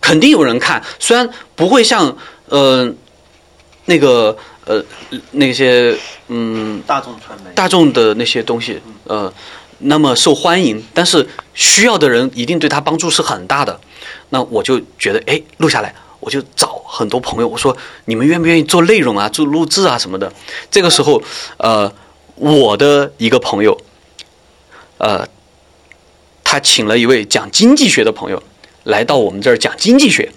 [0.00, 2.88] 肯定有人看，虽然不会像呃
[3.86, 4.80] 那个呃
[5.32, 7.50] 那些嗯大众传媒。
[7.52, 9.32] 大众的那些东西，呃，
[9.78, 13.80] 那么受欢迎，但是需要的人一定对他帮助是很大的。
[14.30, 15.92] 那我就觉得，哎，录下来，
[16.24, 20.32] 我就找很多朋友，我说你们愿不愿意做内容啊，做录制啊什么的。
[20.70, 21.22] 这个时候，
[21.58, 21.92] 呃，
[22.36, 23.78] 我的一个朋友，
[24.96, 25.28] 呃，
[26.42, 28.42] 他请了一位讲经济学的朋友
[28.84, 30.32] 来到我们这儿讲经济学，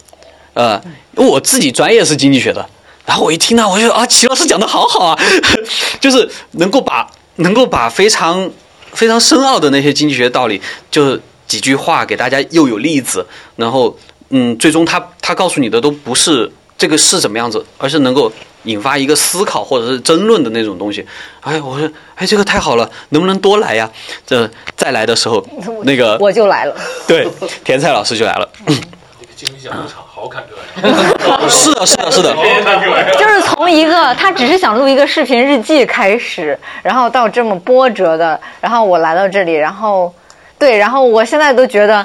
[0.53, 0.81] 呃，
[1.15, 2.69] 我自己专业是经济学的。
[3.05, 5.17] 然后我一听呢，我就啊，齐老师讲的好好啊，
[6.01, 8.51] 就是能够把能够把非常
[8.91, 13.97] 非常深奥的那些经济学道理，就几句话给大家又有例子，然后
[14.29, 18.31] 嗯，最终他他告诉你的都不是这个是怎么样子，而是能够
[18.63, 21.05] 引发一个思考或者是争论的那种东西。
[21.41, 23.89] 哎，我说哎，这个太好了，能不能多来呀？
[24.25, 25.45] 这再来的时候，
[25.83, 26.75] 那个我就来了。
[27.07, 27.27] 对
[27.63, 28.49] 甜菜老师就来了。
[29.35, 31.47] 经历小牧场好坎坷呀！
[31.47, 32.33] 是的，是的，是的。
[33.19, 40.11] 就是从一个他只是想录一个视频日记开始，然后到这么波折的，然后我来到这里，然后
[40.57, 42.03] 对，然后我现在都觉得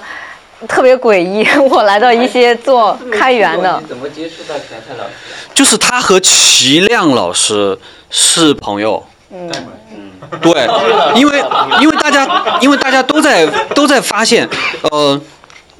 [0.68, 1.46] 特别诡异。
[1.70, 5.10] 我来到一些做开源的，怎么接触到田菜老师？
[5.54, 7.78] 就是他和齐亮老师
[8.10, 9.04] 是朋友。
[9.30, 9.50] 嗯，
[10.40, 10.52] 对，
[11.16, 11.42] 因为
[11.80, 14.48] 因为大家因为大家都在都在发现，
[14.90, 15.20] 呃，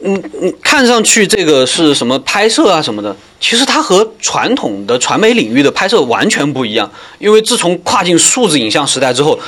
[0.03, 6.90] 嗯嗯，看上去这个是什么拍摄啊什么的，其实它和传统的传媒领域的拍摄完全不一样。
[7.18, 9.38] 因为自从跨进数字影像时代之后，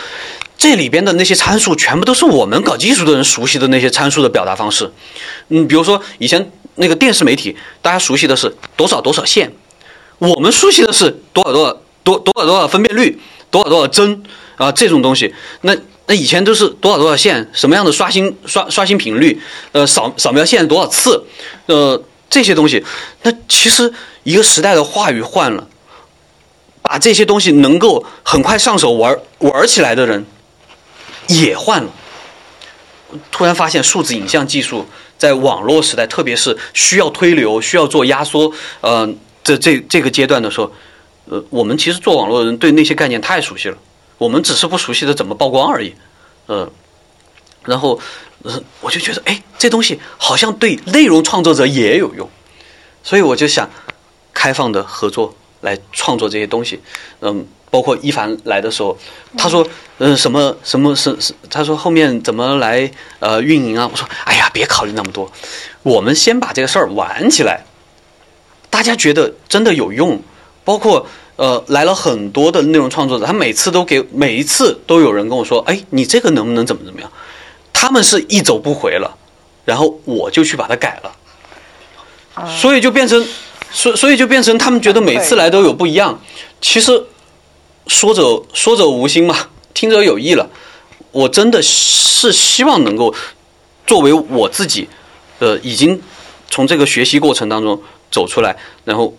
[0.64, 4.90] 这里边的那些参数全部都是我们搞技术的人熟悉的那些参数的表达方式。
[5.48, 9.52] 嗯，比如说以前那个电视媒体，大家熟悉的是多少多少线，
[10.16, 14.22] 我们熟悉的是多少多少多多少多少分辨率，多少多少帧
[14.56, 15.34] 啊这种东西。
[15.60, 19.38] 那那以前都是多少多少线，什么样的刷新刷刷新频率，
[19.72, 21.22] 呃扫扫描线多少次，
[21.66, 22.82] 呃这些东西。
[23.20, 25.68] 那其实一个时代的话语换了，
[26.80, 30.24] 把这些东西能够很快上手玩玩起来的人
[31.28, 31.90] 也换了。
[33.30, 34.84] 突然发现数字影像技术
[35.16, 39.08] 在网络时代，特别是需要推流、需要做压缩，呃，
[39.44, 40.72] 这这这个阶段的时候，
[41.26, 43.78] 呃，我们其实做网络的人对那些概念太熟悉了，
[44.18, 45.94] 我们只是不熟悉的怎么曝光而已，
[46.46, 46.68] 呃，
[47.64, 48.00] 然后，
[48.42, 52.28] 呃，我就觉得，哎，这东西好像对内容创作者也有用，
[53.04, 53.70] 所以我就想
[54.32, 56.80] 开放的合作来创作这些东西，
[57.20, 57.46] 嗯。
[57.74, 58.96] 包括一凡来的时候，
[59.36, 59.66] 他说
[59.98, 61.34] ：“嗯，什么什么是是？
[61.50, 65.28] 他说后面怎么来呃运营啊？”我说：“哎呀，别考虑那么多，
[65.82, 67.64] 我们先把这个事儿玩起来。
[68.70, 70.22] 大家觉得真的有用，
[70.62, 77.10] 包括呃来了很多的内容创作者，他每次都给每一次都有人跟我说：‘哎，你这个能不能怎么怎么样？’
[77.74, 79.16] 他们是一走不回了，
[79.64, 83.26] 然后我就去把它改了，所以就变成，
[83.72, 86.20] 所所以就变成他们觉得每次来都有不一样。
[86.60, 87.04] 其实。
[87.86, 90.48] 说者说者无心嘛，听者有意了。
[91.12, 93.14] 我真的是希望能够
[93.86, 94.88] 作为我自己，
[95.38, 96.00] 呃，已经
[96.50, 99.16] 从这个学习过程当中走出来，然后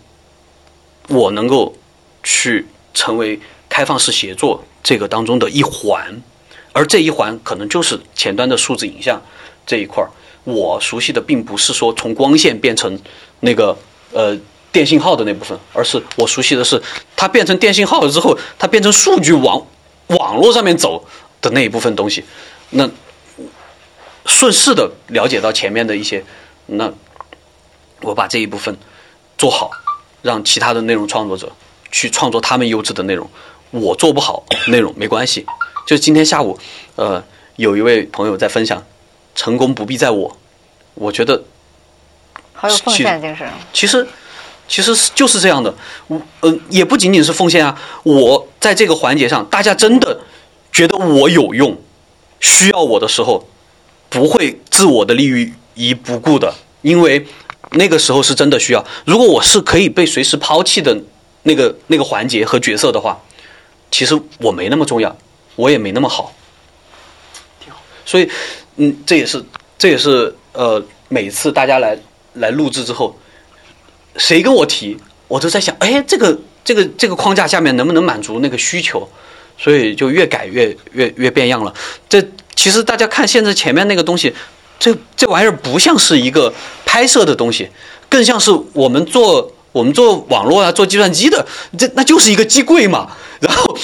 [1.08, 1.74] 我能够
[2.22, 6.20] 去成为开放式协作这个当中的一环，
[6.72, 9.22] 而这一环可能就是前端的数字影像
[9.64, 10.10] 这一块儿。
[10.44, 12.98] 我熟悉的并不是说从光线变成
[13.40, 13.76] 那个
[14.12, 14.36] 呃。
[14.72, 16.82] 电信号的那部分，而是我熟悉的是，
[17.14, 19.66] 它变成电信号了之后，它变成数据往
[20.08, 21.04] 网络上面走
[21.40, 22.24] 的那一部分东西。
[22.70, 22.88] 那
[24.26, 26.24] 顺势的了解到前面的一些，
[26.66, 26.92] 那
[28.02, 28.76] 我把这一部分
[29.38, 29.70] 做好，
[30.22, 31.50] 让其他的内容创作者
[31.90, 33.28] 去创作他们优质的内容。
[33.70, 35.46] 我做不好内容没关系。
[35.86, 36.58] 就今天下午，
[36.96, 37.22] 呃，
[37.56, 38.84] 有一位朋友在分享，
[39.34, 40.36] 成功不必在我。
[40.94, 41.44] 我觉得
[42.52, 43.48] 好有奉献精神。
[43.72, 44.06] 其实，
[44.68, 45.74] 其实是就是这样的。
[46.08, 50.20] 我呃，也不仅仅是奉献啊，我在这个环节上，大家真的
[50.72, 51.76] 觉得我有用，
[52.40, 53.48] 需要我的时候，
[54.08, 57.26] 不会置我的利益不顾的，因为
[57.72, 58.84] 那个时候是真的需要。
[59.04, 60.96] 如果我是可以被随时抛弃的
[61.42, 63.20] 那个那个环节和角色的话，
[63.90, 65.16] 其实我没那么重要，
[65.54, 66.32] 我也没那么好。
[67.64, 67.80] 挺好。
[68.04, 68.28] 所以，
[68.76, 69.44] 嗯，这也是
[69.78, 71.96] 这也是呃，每次大家来
[72.34, 73.16] 来录制之后，
[74.18, 74.96] 谁跟我提，
[75.28, 79.08] 我都在想，哎，这个这个这个框架下面能不能满足那个需求？
[79.58, 81.72] 所以就越改越越越变样了。
[82.08, 82.22] 这
[82.54, 84.34] 其实大家看现在前面那个东西，
[84.78, 86.52] 这这玩意儿不像是一个
[86.84, 87.68] 拍摄的东西，
[88.08, 91.46] 更像是我们做我们做网络啊，做计算机的，
[91.78, 93.10] 这那就是一个机柜嘛。
[93.40, 93.76] 然后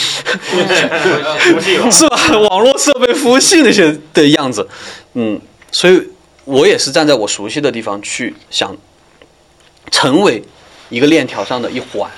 [1.91, 2.39] 是吧？
[2.39, 4.67] 网络设备、服务器那些的样子，
[5.15, 5.39] 嗯，
[5.71, 6.03] 所以
[6.45, 8.75] 我也是站在我熟悉的地方去想，
[9.93, 10.43] 成为
[10.91, 12.11] 一个链条上的一环，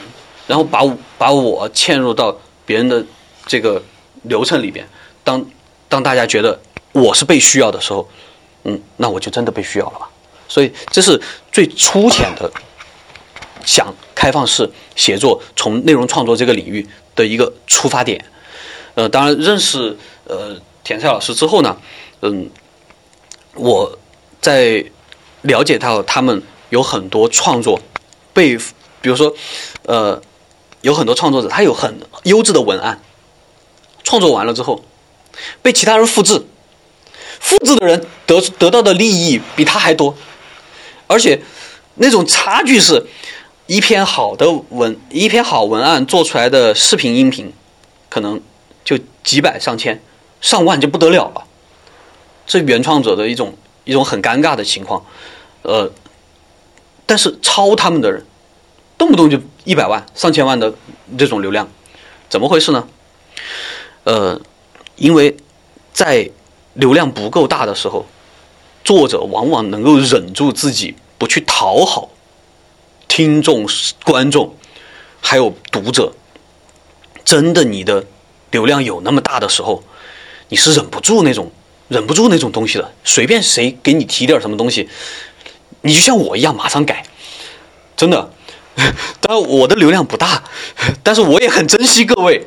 [0.46, 0.80] 然后把
[1.18, 2.34] 把我嵌入到
[2.64, 3.04] 别人的
[3.44, 3.82] 这个
[4.22, 4.88] 流程里边。
[5.22, 5.44] 当
[5.90, 6.58] 当大家觉得
[6.92, 8.08] 我是被需要的时候，
[8.62, 10.08] 嗯，那我就真的被需要了吧。
[10.48, 11.20] 所以这是
[11.52, 12.50] 最粗浅的
[13.66, 16.88] 想开放式写作，从内容创作这个领域。
[17.16, 18.24] 的一个出发点，
[18.96, 21.76] 呃，当然认识呃田赛老师之后呢，
[22.22, 22.50] 嗯，
[23.54, 23.96] 我
[24.40, 24.84] 在
[25.42, 26.42] 了解到他们
[26.74, 27.80] 有很多创作
[28.32, 28.56] 被，
[29.00, 29.32] 比如说
[29.84, 30.20] 呃，
[30.80, 33.00] 有很多创作者他有很优质的文案，
[34.02, 34.82] 创作完了之后
[35.62, 36.44] 被其他人复制，
[37.40, 40.16] 复制的人得得到的利益比他还多，
[41.06, 41.40] 而且
[41.94, 43.06] 那种差距是。
[43.66, 47.50] 一篇好的文，一篇好文案做出来的视频、音频，
[48.10, 48.38] 可能
[48.84, 49.98] 就几百、上千、
[50.42, 51.46] 上万就不得了了。
[52.46, 55.02] 这原创者的一种一种很尴尬的情况，
[55.62, 55.90] 呃，
[57.06, 58.24] 但是抄他们的人，
[58.96, 60.74] 动不动就一百万、上千万的
[61.18, 61.68] 这种流量，
[62.28, 62.88] 怎么回事呢？
[64.04, 64.40] 呃，
[64.96, 65.36] 因为
[65.92, 66.30] 在
[66.74, 68.06] 流量不够大的时候，
[68.82, 72.10] 作者往往能够忍住自己不去讨好。
[73.06, 73.66] 听众、
[74.02, 74.56] 观众，
[75.20, 76.12] 还有读者，
[77.24, 78.04] 真的，你的
[78.50, 79.84] 流量有那么大的时候，
[80.48, 81.52] 你是忍不住那种、
[81.86, 82.92] 忍不住那种东西的。
[83.04, 84.88] 随便谁给你提点什么东西，
[85.84, 87.04] 你就像我一样，马上改。
[87.96, 88.30] 真的，
[89.20, 90.42] 当然我的流量不大，
[91.02, 92.44] 但是我也很珍惜各位，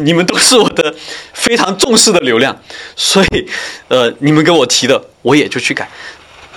[0.00, 0.94] 你们都是我的
[1.32, 2.60] 非常重视的流量，
[2.94, 3.46] 所以，
[3.88, 5.88] 呃，你们给我提的，我也就去改。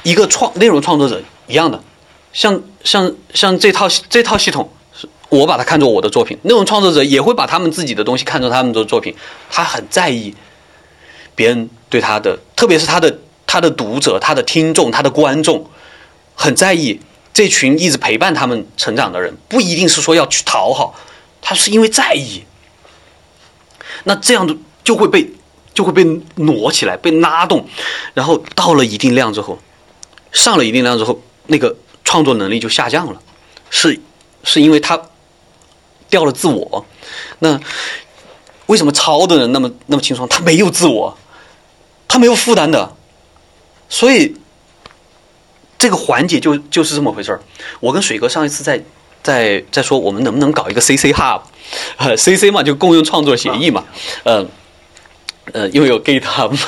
[0.03, 1.81] 一个创内容创作者一样的。
[2.33, 4.71] 像像像这套这套系统，
[5.29, 6.37] 我把它看作我的作品。
[6.43, 9.15] 内容创作者也会把他们自己的东西看作他们的作品。
[9.49, 10.33] 他很在意
[11.35, 15.69] 别人对他的，特别是他的他的读者、他的听众、他的观众，
[16.41, 16.99] 很在意
[17.31, 19.37] 这群一直陪伴他们成长的人。
[19.47, 20.95] 不一定是说要去讨好，
[21.41, 22.43] 他是因为在意。
[24.03, 25.29] 那这样的就会被
[25.73, 26.03] 就会被
[26.35, 27.67] 挪起来，被拉动，
[28.13, 29.59] 然后到了一定量之后，
[30.31, 31.75] 上了一定量之后，那个。
[32.03, 33.21] 创作能力就下降了，
[33.69, 33.97] 是
[34.43, 35.01] 是因为他
[36.09, 36.85] 掉了自我。
[37.39, 37.57] 那
[38.65, 40.27] 为什么抄的人那么那么轻松？
[40.27, 41.17] 他没有自我，
[42.09, 42.97] 他没有负担的。
[43.87, 44.35] 所以
[45.81, 47.41] 这个环节就就是这么回事儿。
[47.79, 48.79] 我跟水哥上一次在
[49.23, 53.83] 在在说，我们能不能搞一个 CC Hub？CC 嘛，就共用创作协议嘛。
[54.25, 54.47] 嗯
[55.53, 56.59] 呃，因为有 GitHub 嘛。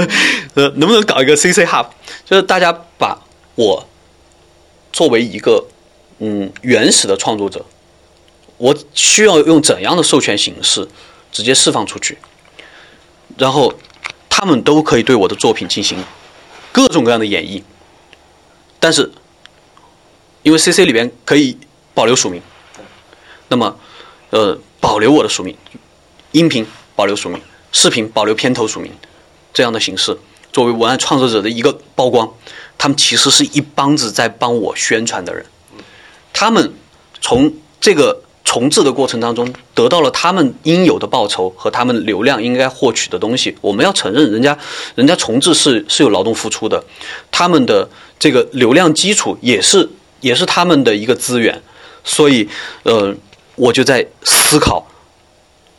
[0.54, 1.88] 呃，能不能搞一个 CC Hub？
[2.24, 3.18] 就是大家把
[3.56, 3.86] 我。
[4.90, 5.62] 作为一个
[6.20, 7.62] 嗯原始的创作者，
[8.56, 10.88] 我需要用怎样的授权形式
[11.30, 12.16] 直接释放出去？
[13.36, 13.74] 然后
[14.30, 16.02] 他们都可以对我的作品进行
[16.72, 17.62] 各种各样的演绎，
[18.86, 19.10] 但是
[20.44, 21.58] 因为 CC 里边可以
[21.92, 22.40] 保留署名，
[23.48, 23.76] 那么
[24.30, 25.56] 呃保留我的署名，
[26.30, 28.92] 音频保留署名，视频保留片头署名，
[29.52, 30.16] 这样的形式
[30.52, 32.32] 作为文案创作者的一个曝光。
[32.78, 35.44] 他们其实是一帮子在帮我宣传的人，
[36.32, 36.72] 他们
[37.20, 43.54] 从这个重置的过程当中得到了他们应有的报酬和他们流量应该获取的东西。
[43.60, 44.56] 我们要承认，人家
[44.94, 46.82] 人家重置是是有劳动付出的，
[47.30, 51.60] 他们的这个流量基础也是也是他们的一个资源。
[52.04, 52.48] 所以，
[52.84, 53.12] 呃，
[53.56, 54.86] 我就在思考，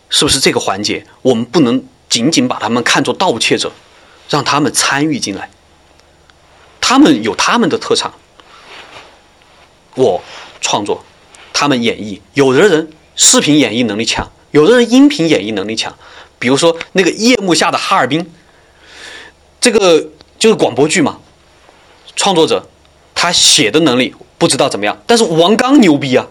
[0.09, 3.71] 是不是这个环节我们不能仅仅把他们看作盗窃者，
[4.29, 5.49] 让他们参与进来。
[6.81, 8.13] 他们有他们的特长，
[9.95, 10.21] 我
[10.59, 11.01] 创作，
[11.59, 12.19] 他们演绎。
[12.35, 15.91] 有的人视频演绎能力强，有的人音频演绎能力强。
[16.37, 18.31] 比如说那个夜幕下的哈尔滨，
[19.59, 21.17] 这个就是广播剧嘛。
[22.15, 22.69] 创作者
[23.15, 26.27] 他写的能力不知道怎么样，但是王刚牛逼啊。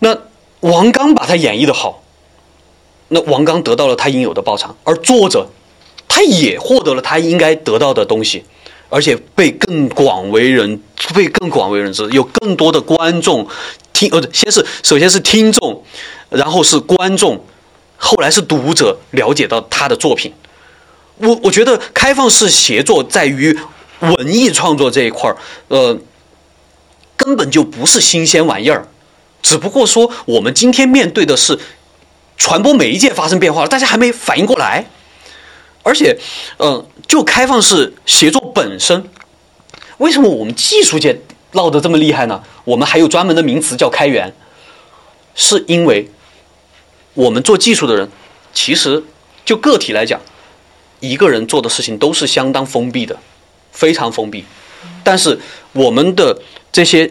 [0.00, 0.18] 那
[0.58, 2.02] 王刚把他演绎的好，
[3.06, 5.48] 那王刚得到了他应有的报偿，而作者
[6.08, 8.44] 他也获得了他应该得到的东西，
[8.92, 10.78] 而且被更广为人
[11.14, 13.48] 被更广为人知，有更多的观众
[13.94, 15.82] 听呃，先是首先是听众，
[16.28, 17.42] 然后是观众，
[17.96, 20.34] 后来是读者了解到他的作品。
[21.16, 23.58] 我我觉得开放式协作在于
[24.00, 25.98] 文艺创作这一块儿，呃，
[27.16, 28.86] 根本就不是新鲜玩意儿，
[29.40, 31.58] 只不过说我们今天面对的是
[32.36, 34.84] 传播媒介发生变化了，大家还没反应过来。
[35.82, 36.18] 而且，
[36.58, 39.08] 呃，就开放式协作本身，
[39.98, 41.20] 为什么我们技术界
[41.52, 42.42] 闹得这么厉害呢？
[42.64, 44.32] 我们还有专门的名词叫开源，
[45.34, 46.08] 是因为
[47.14, 48.08] 我们做技术的人，
[48.54, 49.02] 其实
[49.44, 50.20] 就个体来讲。
[51.00, 53.18] 一个人做的事情都是相当封闭的，
[53.72, 54.44] 非常封闭。
[55.02, 55.36] 但是
[55.72, 56.40] 我们的
[56.70, 57.10] 这些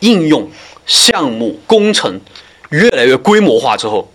[0.00, 0.50] 应用
[0.86, 2.20] 项目工程
[2.68, 4.12] 越来越规模化之后，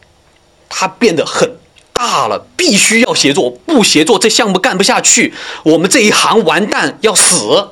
[0.70, 1.57] 它变得很
[1.98, 5.34] 大了，必须要协作，不协作这项目干不下去，
[5.64, 7.70] 我们这一行完蛋要死。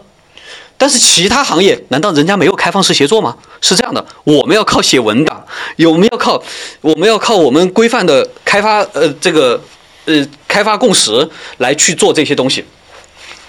[0.78, 3.38] 但是其他行业难道人家没有开放式协作吗？
[3.62, 5.46] 是这样的，我们要靠写文档，
[5.78, 6.44] 我们要靠
[6.82, 9.62] 我们要靠我们规范的开发呃这个。
[10.08, 12.64] 呃，开发共识来去做这些东西，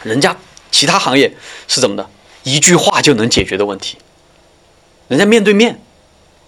[0.03, 0.35] 人家
[0.71, 1.31] 其他行业
[1.69, 2.09] 是怎么的？
[2.45, 3.99] 一句话就能解决的问题，
[5.09, 5.79] 人家面对面，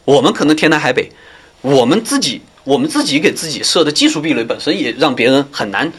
[0.06, 1.12] 我们可能天南海北，
[1.60, 5.90] 我们自己我们自己给自己设的技术壁垒本身也让别人很难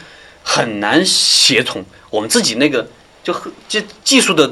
[0.44, 2.86] 很难协同，我们自己那个
[3.24, 3.34] 就
[3.66, 4.48] 技技术的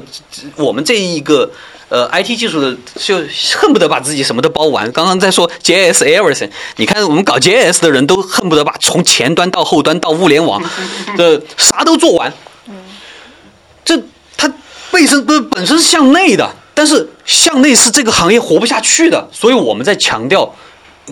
[0.57, 1.49] 我们这一个。
[1.91, 3.17] 呃，IT 技术的就
[3.57, 4.91] 恨不得把自己什么都包完。
[4.91, 10.61] 刚刚在说 JS everything，你看我们搞 JS 的人都恨不得把从前端到后端到物联网
[11.17, 12.31] 的啥都做完。
[13.83, 13.99] 这
[14.37, 14.53] 它
[14.91, 19.27] 本身不本身是向内的，但是向内是这个行业活不下去的。
[19.31, 20.55] 所以我们在强调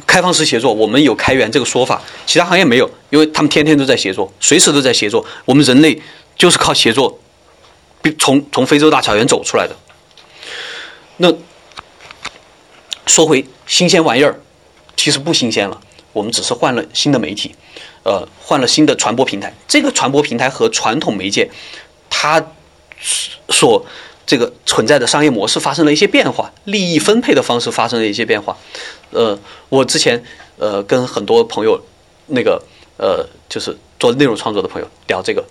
[0.06, 5.26] 开放式协作，我们有开源这个说法，其他行业没有，因为他们天天都在协作，随时都在协作。
[5.46, 6.02] 我们人类
[6.38, 7.20] 就是靠协作，
[8.20, 9.76] 从从非洲大草原走出来的。
[11.18, 11.34] 那
[13.06, 14.40] 说回新鲜玩意儿，
[14.96, 15.82] 其实不新鲜了。
[16.14, 17.56] 我们只是换了新的媒体，
[18.04, 19.54] 呃，换了新的传播平台。
[19.68, 21.50] 这个传播平台和传统媒介，
[22.10, 22.44] 它
[23.50, 23.86] 所
[24.26, 28.58] 这个存在的商业模式发生了一些变化，利益分配的方式发生了一些变化。
[29.12, 29.38] 呃，
[29.70, 30.24] 我之前
[30.58, 31.82] 呃跟很多朋友，
[32.28, 32.62] 那个
[32.98, 35.44] 呃就是做内容创作的朋友聊这个。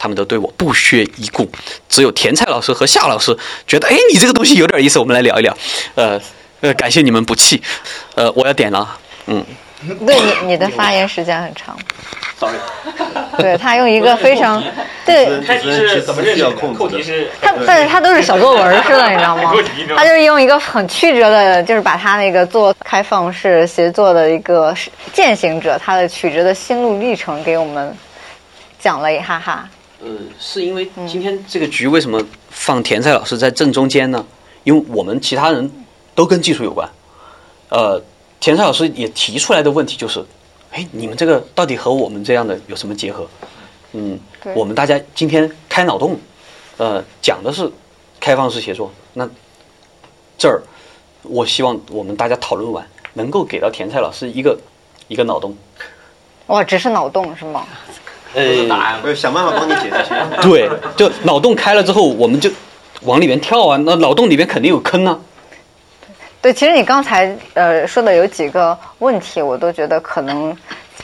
[0.00, 1.50] 他们都对我不屑一顾，
[1.88, 5.52] 只有甜菜老师和夏老师觉得，哎，你这个东西有点意思，我们来聊一聊。
[5.96, 6.20] 呃，
[6.60, 7.60] 呃，感谢你们不弃。
[8.14, 9.44] 呃，我要点了，嗯。
[10.06, 11.76] 对你，你的发言时间很长。
[12.38, 12.56] Sorry。
[13.36, 14.62] 对他用一个非常
[15.04, 15.40] 对。
[15.40, 16.50] 开题是怎么认的？
[16.52, 17.30] 扣题是。
[17.40, 19.52] 他，但是他都是小作文似的， 你知道吗？
[19.96, 24.74] 他就是用一个很曲折的，就是把他那个做开放式协作的一个
[25.12, 27.96] 践行者，他的曲折的心路历程给我们
[28.78, 29.68] 讲了一哈哈。
[30.00, 34.24] 呃，是因为今天这个局为什么放田菜老师在正中间呢？
[34.64, 35.70] 因为我们其他人
[36.14, 36.88] 都跟技术有关。
[37.70, 38.00] 呃，
[38.40, 40.24] 田菜老师也提出来的问题就是，
[40.70, 43.26] 哎，你们这个到底和我们这样的有什么结合？
[43.92, 44.18] 嗯，
[44.54, 46.18] 我们大家今天开脑洞，
[46.76, 47.70] 呃，讲的是
[48.20, 48.92] 开放式协作。
[49.14, 49.28] 那
[50.36, 50.62] 这儿，
[51.22, 54.58] 我希望我们大家讨论完，能够给到田菜老师一个
[55.08, 55.56] 一个脑洞。
[56.46, 57.66] 哇，只是脑洞是吗？
[58.34, 60.40] 呃，我想办法帮你解决。
[60.42, 62.50] 对，就脑洞开了之后，我们就
[63.02, 63.78] 往里面跳啊。
[63.78, 65.18] 那脑洞里面肯定有坑啊。
[66.40, 70.56] 对，其实你刚才呃说的有几个问题，我都觉得可能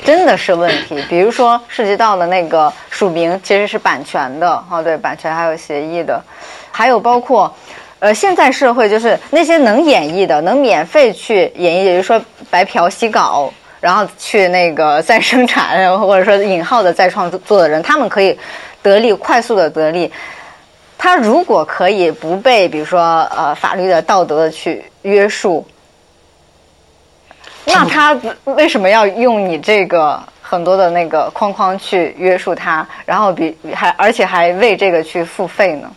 [0.04, 1.02] 真的是问题。
[1.08, 6.22] 比如说涉及到的那个署名其实是版权的，哦，对，版权还有协议的，
[6.70, 7.52] 还有包括
[7.98, 12.20] 呃现在社会就是那些能演绎的、能免费去演绎，也就是说
[12.50, 13.52] 白嫖洗稿。
[13.80, 18.34] 然后去那个再生产，然后或者说引号的再创作的人，他们可以
[18.80, 20.10] 得利，快速的得利。
[21.04, 25.62] 他如果可以不被，比如说呃法律的道德的去约束，
[27.66, 32.88] 那他为什么要用你这个很多的那个框框去约束他？
[33.04, 35.90] 然后比还而且还为这个去付费呢？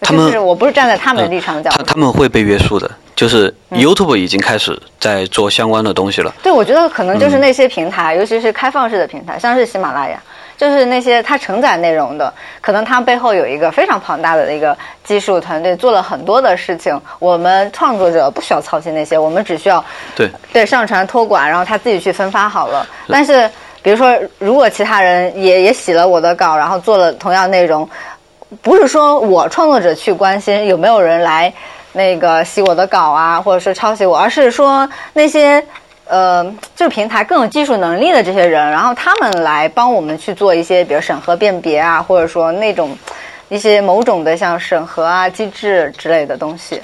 [0.00, 2.88] 他们我不是站在他们的立场讲，他他们会被约束的。
[3.16, 6.32] 就是 YouTube 已经开始在做相关的东西了。
[6.40, 10.22] 对，我觉得可能就是那些平台，尤其是开放式的平台，像是喜马拉雅，
[10.56, 16.98] 就是那些它承载内容的，可能它背后有一个非常庞大的一个技术团队，做了很多的事情。
[17.18, 19.84] 我们创作者不需要操心那些，我们只需要
[20.14, 22.86] 对对上传托管，然后他自己去分发好了。
[23.08, 23.50] 但是，
[23.82, 27.88] 比如说，如果其他人也也洗了我的稿，然后做了同样内容。
[28.62, 31.52] 不是说我创作者去关心有没有人来
[31.92, 35.62] 那个洗我的稿啊，或者是抄袭我，而是说那些
[36.08, 36.44] 呃，
[36.76, 42.96] 就是平台更有技术能力的这些人，然后他们来帮我们去做一些，比如审核辨别啊，或者说那种
[43.48, 46.80] 一些某种的像审核啊机制之类的东西。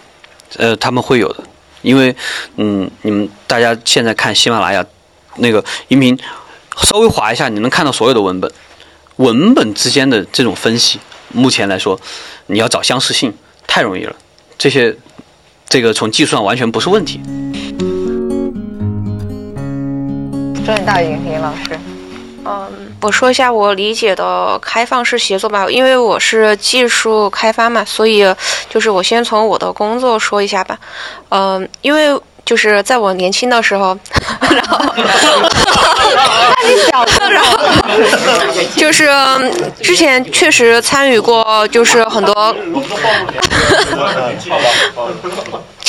[0.59, 1.45] 呃，他们会有的，
[1.83, 2.15] 因为
[2.57, 4.85] 嗯，你们大家现在看喜马拉雅
[5.37, 6.19] 那个音频，
[6.77, 8.51] 稍微滑一下，你能看到所有的文本，
[9.17, 10.99] 文本之间的这种分析，
[11.29, 11.99] 目前来说，
[12.47, 13.33] 你要找相似性
[13.69, 14.17] 太容易了，
[14.59, 14.95] 这些
[15.69, 17.21] 这个从技术上完全不是问题。
[20.65, 21.79] 中原大语林老师，
[22.45, 28.25] 嗯，我说一下我理解的开放式协作吧，因为我是技术开发嘛，所以
[28.71, 30.79] 就是我先从我的工作说一下吧。
[31.31, 33.99] 嗯，因为就是在我年轻的时候，
[34.51, 34.79] 然后，
[37.29, 37.59] 然后
[38.77, 39.09] 就是
[39.83, 42.57] 之前确实参与过，就是很多。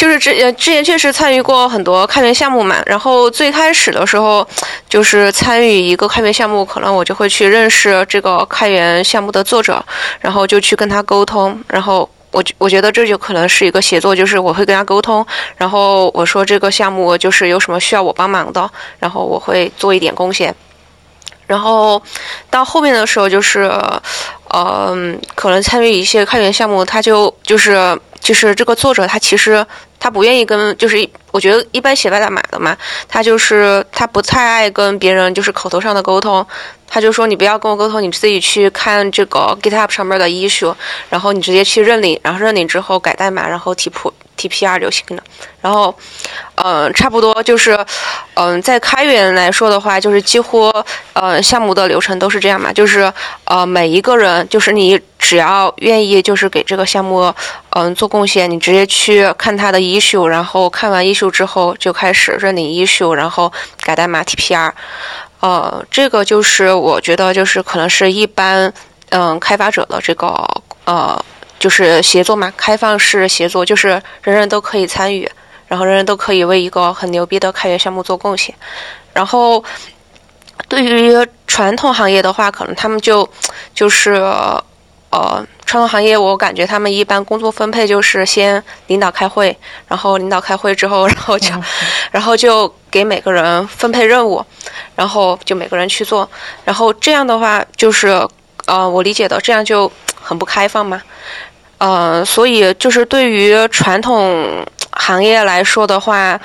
[0.04, 4.46] 就是之呃之前确实参与过很多开源项目嘛，然后最开始的时候，
[4.90, 9.82] 就是参与一个开源项目，可能我就会去认识这个开源项目的作者，
[10.20, 15.26] 然后就去跟他沟通，然后我我觉得这就可能是一个协作，就是我会跟他沟通，
[15.56, 20.54] 然后我说这个项目就是有什么需要我帮忙的，然后我会做一点贡献，
[21.48, 22.04] 然后
[22.50, 23.72] 到后面的时候就是，
[24.54, 27.98] 嗯，可能参与一些开源项目，他就就是。
[28.24, 29.64] 就是这个作者，他其实
[30.00, 32.76] 他不愿意跟，就是我觉得一般写外代码的嘛，
[33.10, 36.46] 他就是他不太爱跟别人就是口头上的沟通，
[36.88, 40.74] 他就说你不要跟我沟通，你自己去看这个 GitHub 上面的 issue，
[41.10, 44.12] 然后你直接去认领，然后认领之后改代码，然后提谱。
[44.38, 45.24] TPR 就行了，
[45.62, 45.96] 然后，
[46.56, 47.78] 嗯，差不多就是，
[48.34, 50.72] 嗯，在开源来说的话，就是几乎，
[51.14, 53.12] 呃，项目的流程都是这样嘛，就是，
[53.46, 57.34] 呃，每一个人，就是你只要愿意，就是给这个项目，
[57.72, 64.72] 嗯，做贡献，你直接去看他的 issue，然后看完 issue 之后就开始认领 issue，然后改代码 TPR，
[65.40, 68.74] 呃，这个就是我觉得就是可能是一般，
[69.10, 70.28] 嗯，开发者的这个，
[70.86, 71.24] 呃。
[71.64, 73.88] 就是协作嘛，开放式协作，就是
[74.22, 75.32] 人人都可以参与，
[75.66, 78.54] 然后人人都可以为一个很牛逼的开源项目做贡献。
[79.14, 79.64] 然后，
[80.68, 81.16] 对于
[81.48, 83.26] 传统行业的话，可能他们就
[83.74, 84.12] 就是
[85.10, 89.58] 呃，传统行业我感觉他们一般工作分配就是先领导开会，
[89.88, 91.48] 然后领导开会之后，然后就
[92.12, 94.46] 然后就给每个人分配任务，
[94.98, 96.30] 然后就每个人去做。
[96.66, 98.28] 然后这样的话，就是
[98.66, 99.90] 呃，我理解的这样就
[100.22, 101.02] 很不开放嘛。
[101.84, 106.40] 呃，所以就是对于传统行业来说的话，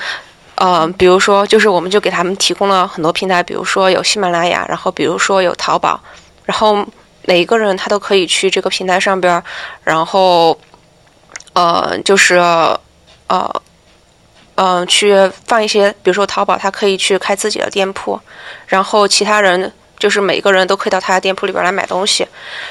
[0.57, 6.01] 呃，比如说，就是我们就给他们提供了很多平台，比如说有喜马拉雅，然后比如说有淘宝，
[6.45, 6.85] 然后
[7.25, 9.41] 每一个人他都可以去这个平台上边，
[9.85, 10.59] 然后，
[11.53, 12.35] 呃，就是
[13.29, 13.63] 呃，
[14.57, 15.15] 嗯，去
[15.47, 18.21] 放一些，比如说淘宝，他可以去开自己的店铺，
[18.67, 19.73] 然后其他人。
[19.99, 22.27] 就是每个人都可以到他的店铺里边来买东西，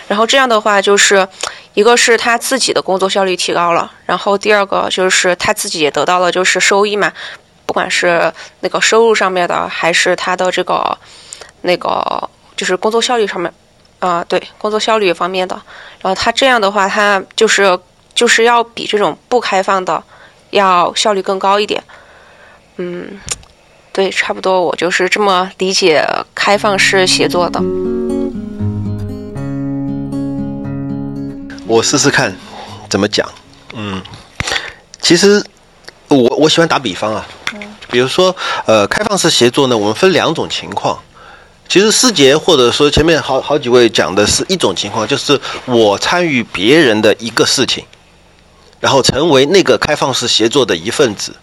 [0.08, 1.28] 然后这样的话，就是
[1.74, 7.12] 一个是他自己的工作效率提高了，然后第二个就是他自己也得到了就是收益嘛，
[7.66, 10.98] 不管是那个收入上面的，还是他的这个
[11.62, 13.54] 那个就是工作效率上面，
[14.00, 15.56] 啊，对，工作效率方面的，
[16.02, 17.78] 然后他这样的话，他就是
[18.16, 20.02] 就是要比这种不开放的
[20.52, 21.84] 要效率更高一点，
[22.78, 23.20] 嗯。
[23.98, 27.60] 对，差不多，我就是这么理解开放式写作的。
[31.66, 32.36] 我试试看
[32.88, 33.28] 怎么讲。
[33.74, 34.00] 嗯，
[35.02, 35.44] 其实
[36.10, 37.28] 我我喜欢打比方啊。
[37.90, 38.36] 比如说，
[38.68, 41.00] 呃，开放式协作呢，我们分两种情况。
[41.68, 47.84] 其实思杰或者说前面好好几位讲的是一种情况，就是我参与别人的一个事情，
[48.80, 51.36] 然后成为那个开放式协作的一份子。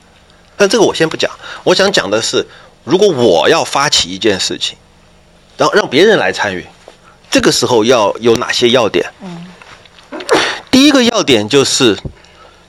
[0.56, 1.30] 但这个我先不讲，
[1.64, 2.46] 我想讲的是，
[2.84, 4.78] 如果我要发起一件事情，
[5.56, 6.64] 然后让别人来参与，
[7.28, 9.04] 这个时候要有哪些要点？
[9.20, 9.46] 嗯，
[10.70, 11.98] 第一个要点就是，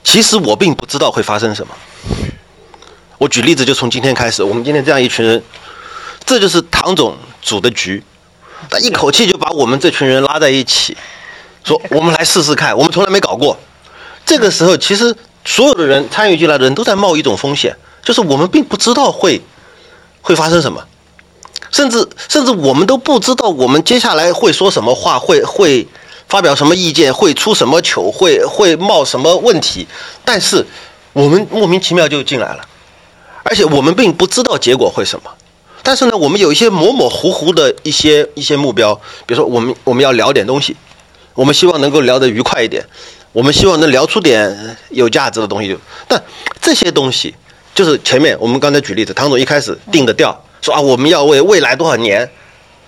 [0.02, 1.72] 其实我并不知道会发生什么。
[3.18, 5.42] 我举例子，就从今天开始，我们今天这样一群人，
[6.24, 8.02] 这就是唐总组的局，
[8.68, 10.96] 他一口气就把我们这群人拉在一起，
[11.62, 13.56] 说我们来试试看，我们从来没搞过。
[14.24, 15.16] 这个时候，其实。
[15.46, 19.40] 所有的人参与进来的人都在冒一种风险，就是我们并不知道会
[20.20, 20.84] 会发生什么，
[21.70, 25.86] 甚至甚至我们都不知道我们接下来会说什么话，会会
[26.28, 29.86] 发表什么意见，会出什么糗，会会冒什么问题。
[30.24, 30.66] 但是
[31.12, 32.66] 我们莫名其妙就进来了，
[33.44, 35.30] 而且我们并不知道结果会什么。
[35.84, 38.92] 但是呢，我们有一些模模糊糊的一些一些目标，
[39.24, 40.76] 比如说我们我们要聊点东西，
[41.34, 42.84] 我们希望能够聊得愉快一点，
[43.36, 45.76] 我们希望能聊出点有价值的东西。
[46.08, 46.18] 但
[46.58, 47.34] 这些东西，
[47.74, 52.26] 就是前面我们刚才举例子，唐总一开始定的调，说啊，我们要为未来多少年。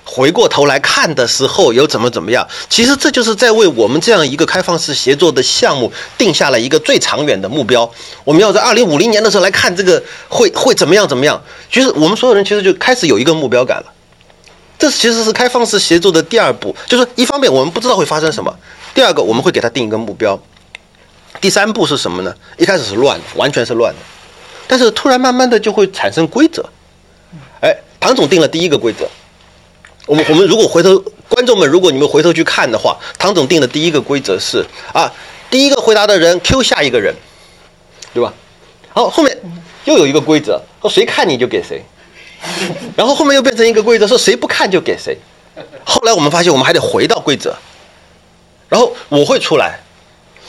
[0.07, 2.49] 回过头来看的时候，有怎么怎么样？
[2.71, 7.93] 其实这就是在为我们这样一个开放式协作的项目定下了一个最长远的目标。
[8.25, 11.39] 我们要在二零五零年的时候来看这个会会怎么样怎么样。
[11.71, 13.93] 其实我们所有人其实就开始有一个目标感了。
[14.79, 18.55] 这其实是开放式协作的第二步，就是一方面我们不知道会发生什么，
[18.95, 20.41] 第二个我们会给他定一个目标。
[21.41, 22.35] 第三步是什么呢？
[22.57, 24.01] 一开始是乱的，完全是乱的，
[24.67, 26.65] 但是突然慢慢的就会产生规则。
[27.61, 29.09] 哎，唐总定了第一个规则。
[30.07, 30.99] 我们我们如果回头，
[31.29, 35.13] 观众们，如果你们回头去看的话，唐总定的第一个规则是啊，
[35.51, 37.15] 第一个回答的人 Q 下一个人，
[38.15, 38.33] 对吧？
[38.91, 39.39] 好，后面
[39.85, 41.85] 又有一个规则，说谁看你就给谁，
[42.97, 45.17] 然后后面又变成一个规则，说谁不看就给谁。
[45.85, 47.55] 后来我们发现，我们还得回到规则，
[48.69, 49.81] 然后我会出来，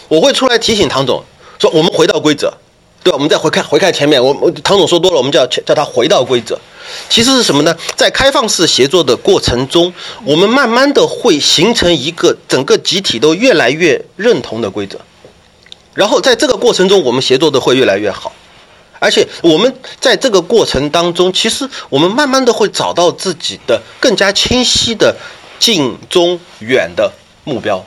[0.07, 1.23] 我会出来提醒唐总
[1.57, 2.53] 说，我们回到规则，
[3.03, 3.15] 对吧？
[3.15, 6.59] 我们再回看回看前面，我我唐总说多了，我们叫叫他回到规则。
[7.07, 7.75] 其实是什么呢？
[7.95, 9.93] 在开放式协作的过程中，
[10.25, 14.99] 我们慢慢的会形成一个整个集体都越来越认同的规则，
[15.93, 18.33] 然后在这个过程中，我们协作的会越来越好，
[18.99, 25.15] 而且我们在这个过程当中，其实我们慢慢的会找到自己的更加清晰的
[25.57, 27.11] 近中远的
[27.43, 27.83] 目标。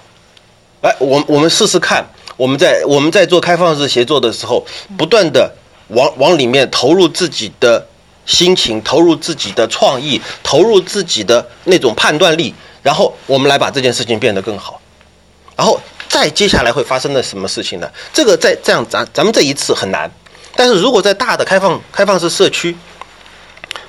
[0.81, 2.05] 哎，我我们试试看，
[2.37, 5.55] 我们在我们在做开放式协作的时候，不断的
[5.89, 7.87] 往往里面投入自己的。
[8.25, 14.81] 心情投入自己的创意，投入自己的那种判断力，然后我们来把这件事情变得更好。
[15.57, 17.91] 然后再接下来会发生的什么事情呢？
[18.15, 20.09] 这个在这样咱咱们这一次很难，
[20.55, 22.77] 但是如果在大的开放开放式社区，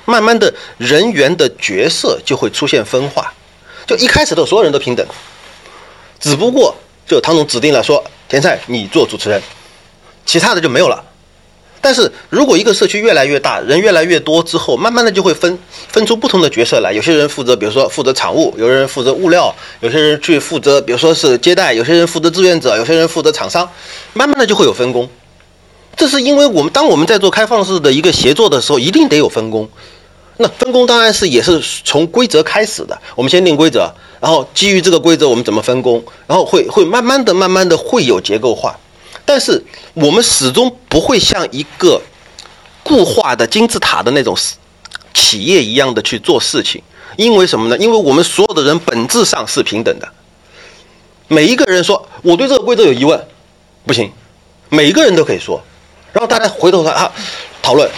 [0.04, 3.32] 慢慢的人员的角色就会出现分化。
[3.86, 5.06] 就一开始的所有人都平等，
[6.18, 6.74] 只不过
[7.06, 9.40] 就唐总指定了说田菜你做主持人，
[10.24, 11.04] 其他的就没有了。
[11.82, 15.58] 但是如果一个社区越来越大，人越来越多之后，慢慢的就会分
[15.88, 16.94] 分出不同的角色来。
[16.94, 23.68] 有些人负责，比如说负责场务；有些人负责物料；有些人去负责，比如说是接待；有些人负责志愿者；有些人负责厂商。
[24.14, 25.06] 慢慢的就会有分工。
[25.96, 29.68] 这是因为我们当我们在做开放式的一个协作的时候，一定得有分工。
[30.36, 33.00] 那分工当然是也是从规则开始的。
[33.14, 33.88] 我们先定规则，
[34.20, 38.76] 然后基于这个规则，我们怎么分工，然后会会慢慢的、慢慢的会有结构化。
[39.24, 39.64] 但是
[39.94, 42.02] 我们始终不会像一个
[42.82, 44.36] 固化的金字塔的那种
[45.14, 46.82] 企业一样的去做事情，
[47.16, 47.78] 因为什么呢？
[47.78, 50.08] 因为我们所有的人本质上是平等的。
[51.28, 53.24] 每一个人说我对这个规则有疑问，
[53.86, 54.10] 不行，
[54.68, 55.62] 每一个人都可以说，
[56.14, 57.12] 然后大家回头看啊
[57.60, 57.90] 讨论，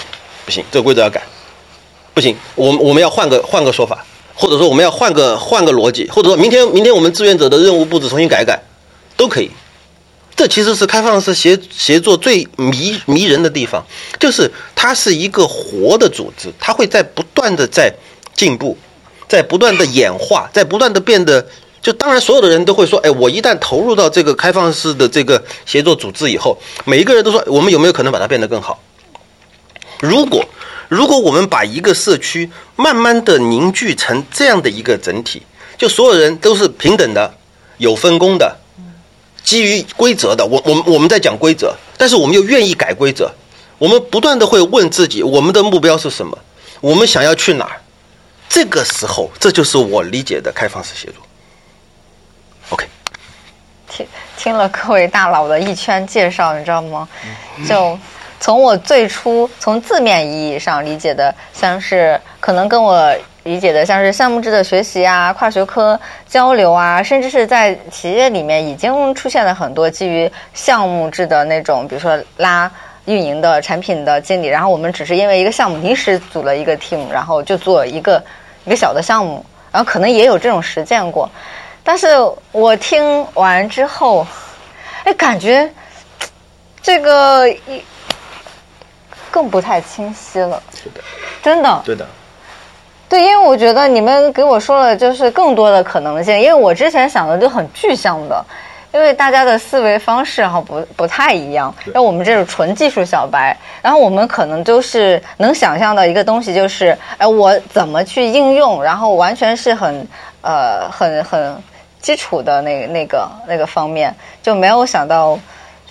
[0.47, 1.23] 不行，这个规则要改，
[2.15, 4.03] 不行，我们我们要换个换个说法，
[4.35, 8.59] 或者说我们要换个换个逻辑，或者说明天明天我们志愿者的任务布置重新改改，
[9.19, 9.51] 都可以。
[10.35, 13.85] 这其实是开放式协协作最迷迷人的地方，
[14.19, 17.93] 就是它是一个活的组织，它会在不断的在
[18.35, 18.79] 进步，
[19.29, 21.47] 在不断的演化，在不断的变得。
[21.87, 28.83] 就当然，所有的人都会说，哎，我一旦投入到这个开放式的这个协作组织以后，每一个人都说，我们有没有可能把它变得更好？
[30.01, 30.45] 如果
[30.89, 35.41] 如果我们把一个社区慢慢的凝聚成这样的一个整体，
[35.79, 37.33] 就所有人都是平等的，
[37.79, 38.57] 有分工的。
[39.45, 43.31] 基于规则的，我我们我们在讲规则，但是我们又愿意改规则。
[43.79, 46.37] 我们不断的会问自己，我们的目标是什么？
[46.81, 47.81] 我们想要去哪儿？
[48.49, 51.23] 这个时候，这就是我理解的开放式协作。
[52.71, 52.87] OK。
[53.89, 54.07] 听
[54.37, 57.09] 听了各位大佬的一圈介绍，你知道吗？
[57.69, 57.99] 就
[58.41, 63.15] 从我最初从字面意义上理解的，像是可能跟我。
[63.47, 65.97] 理解的像是项目制的学习啊，跨学科
[66.27, 72.69] 交流啊，甚至是在企业里面已经出现了很多基于项目制的那种，比如说拉
[73.05, 78.21] 运营的产品的经理，然后我们只是因为一个项目临时组了一个 team，然后就做一个
[78.65, 81.31] 一个小的项目，然后可能也有这种实践过，
[81.87, 82.09] 但是
[82.51, 84.27] 我听完之后，
[85.05, 85.73] 哎，感觉
[86.83, 87.81] 这个一
[89.31, 91.01] 更不太清晰了，是的，
[91.41, 92.05] 真的，对的。
[93.09, 96.37] 对，因为我觉得你们给我说了，就是更多的可能性。
[96.41, 98.45] 因为我之前想的就很具象的，
[98.93, 101.73] 因为大家的思维方式哈不不太一样。
[101.95, 110.09] 那我们这种纯技术小白，然后我们可能就是能想象到一个东西，就是哎，我怎么去应用，然后完全是很
[110.41, 111.63] 呃很很
[112.07, 115.35] 基础的那那个那个方面，就没有想到，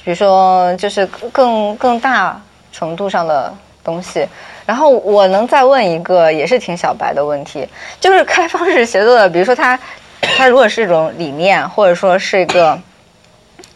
[0.02, 2.42] 比如说就是更更大
[2.72, 3.54] 程度上的
[3.84, 4.26] 东西。
[4.66, 7.68] 然后我能再问一个也是挺小白的问题，
[8.00, 9.78] 就是开放式协作的，比如说他
[10.22, 12.80] 它如果是一种理念，或者说是一个，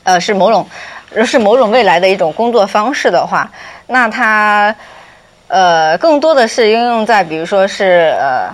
[0.03, 0.65] 呃，是某种
[1.25, 3.51] 是某种未来的一种工作方式的话，
[3.87, 4.73] 那它
[5.49, 8.49] 呃更多的是应用在比如说是呃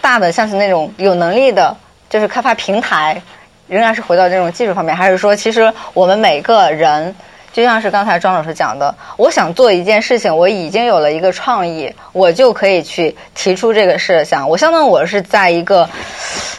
[0.00, 1.76] 大的像是那种有能力的，
[2.12, 3.22] 就是开发平台，
[3.68, 7.14] 仍然是回到这种技术方面，还是说其实我们每个人。
[7.54, 14.48] 就像是刚才庄老师讲的，我想做一件事情，我已经有了一个创意，我就可以去提出这个设想。
[14.48, 15.86] 我相当于我是在一个，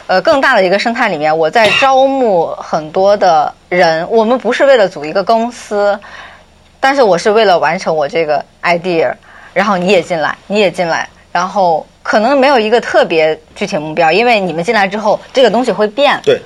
[0.06, 4.08] 呃，更大的一个生态里面，我在招募很多的人。
[4.08, 5.98] 我们不是为了组一个公司，
[6.78, 9.12] 但是我是为了完成我这个 idea。
[9.52, 16.16] 然后你也进来，你也进来，然后可能没有一个特别具体目标，因为你们进来之后，这个东西会变。
[16.22, 16.40] 对。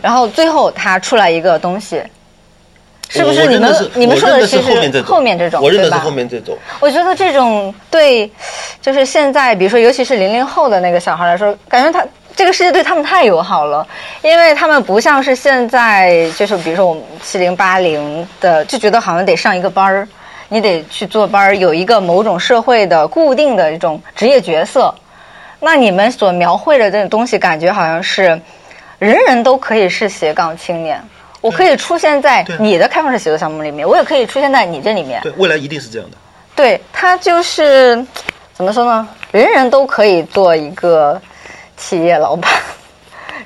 [0.00, 2.02] 然后最后它出来一个东西。
[3.12, 5.04] 是不是你们你们说的是后面这种？
[5.04, 6.56] 后面这种，我认的是后面这种。
[6.78, 8.30] 我觉得这种对，
[8.80, 13.84] 就是现在，比如说，尤其是零零后的那个小孩来说，感觉他这个世界对他们太友好了，
[14.22, 20.08] 因为他们不像是现在，就是比如说我们七零八零的，就觉得好像得上一个班儿，
[20.50, 24.94] 你得去坐班儿，有一个某种社会的固定的一种职业角色。
[25.60, 28.40] 那你们所描绘的这种东西，感觉好像是
[28.98, 31.02] 人人都可以是斜杠青年。
[31.40, 35.22] 我可以出现在你的开放式写作项目里面，我也可以出现在你这里面。
[35.22, 36.16] 对，未来一定是这样的。
[36.54, 38.04] 对，它就是
[38.52, 39.08] 怎么说呢？
[39.30, 41.18] 人人都可以做一个
[41.76, 42.50] 企业老板，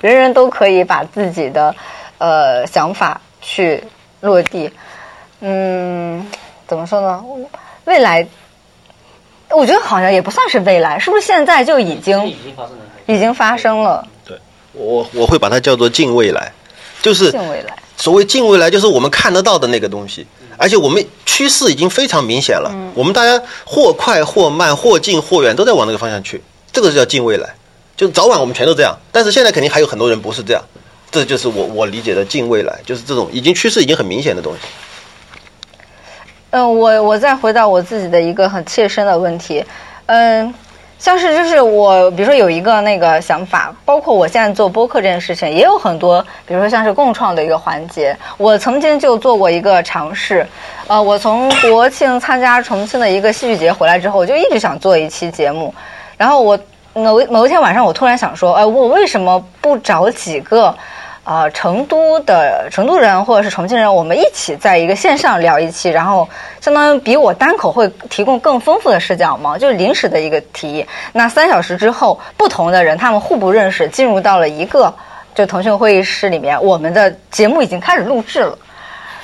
[0.00, 1.72] 人人都可以把自己的
[2.18, 3.84] 呃想法去
[4.20, 4.72] 落地。
[5.40, 6.26] 嗯，
[6.74, 7.22] 怎么说呢？
[7.84, 8.26] 未来，
[9.50, 12.84] 我觉得好像也不算是未来，是不是现在就已经已经发生了？
[13.06, 14.08] 已经发生了。
[14.24, 14.36] 对，
[14.72, 16.52] 我我会把它叫做近未来，
[17.00, 17.76] 就是近未来。
[17.96, 22.74] 所谓近未来，就是我们看得到的那个东西，而且我们趋势已经非常明显了。
[22.92, 26.42] 我们大家或快或慢，或近或远，都在往那个方向去。
[26.72, 27.54] 这个是叫近未来，
[27.96, 28.98] 就早晚我们全都这样。
[29.12, 30.64] 但是现在肯定还有很多人不是这样，
[31.12, 34.58] 这就是我我理解的近未来，就是这种已经趋势已经很明显的东西。
[36.56, 39.64] 嗯，我我再回到我自己的一个很切身的问题，
[40.06, 40.54] 嗯。
[40.96, 48.16] 像是就是我，比如说有一个那个想法，包括我现在做播客这件事情，也有很多，比如说像是共创的一个环节。
[48.38, 50.46] 我曾经就做过一个尝试，
[50.86, 55.74] 呃，我从国庆参加重庆的一个戏剧节回来之后，我就一直想做一期节目。
[56.16, 56.58] 然后我
[56.94, 60.74] 某某一天晚上，我突然想说，哎，我为什么不找几个？
[61.24, 66.28] 啊，成都的成都人或者是重庆人，我们一起在一个线上聊一期，然后
[66.60, 70.86] 相当于比我单口会提供更丰富的视角嘛，就是临时的一个提议。
[71.12, 74.94] 那三小时之后，不同的人他们互不认识，进入到了一个
[75.34, 78.58] 就腾讯会议室里面，我们的节目已经开始录制了，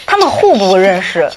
[0.07, 1.30] 他们互不认识，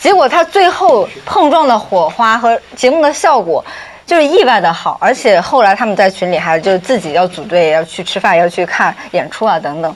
[0.00, 3.62] 结果他最后碰撞的火花和节目的效果。
[4.06, 9.94] 就是意外的好，而且后来他们在群里还就自己要组队，要去吃饭，要去看演出啊等等。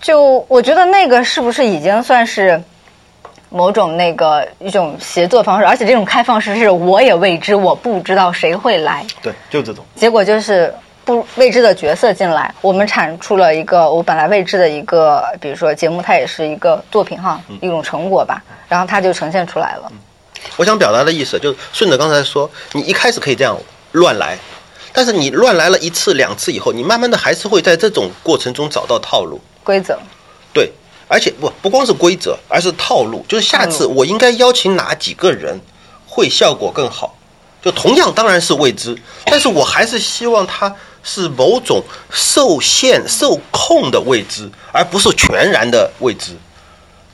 [0.00, 2.62] 就我觉得那个是不是已经算是
[3.48, 5.64] 某种那个一种协作方式？
[5.64, 9.04] 而且这种开放式是我也未知，我不知道谁会来。
[9.22, 9.84] 对，就这种。
[9.96, 10.72] 结果就是
[11.04, 18.44] 不未知的角色进来，我们产出了一个我本来未知的一个，比如说节目，它也是一个作品哈，一种成果吧。
[18.68, 19.90] 然后它就呈现出来了。
[20.56, 23.56] 我想表达的意思，就是顺着刚才说，你一开始可以这样
[23.92, 24.38] 乱来，
[24.92, 29.98] 但是你乱来了一次两次以后，你慢慢的还是会在这种过程中找到套路、规则。
[30.52, 30.72] 对，
[31.06, 33.24] 而且不不光是规则，而是套路。
[33.28, 35.60] 就是下次我应该邀请哪几个人，
[36.06, 37.14] 会效果更好。
[37.60, 46.32] 就同样当然是未知， 但是我还是希望它是某种受限、受控的未知，而不是全然的未知。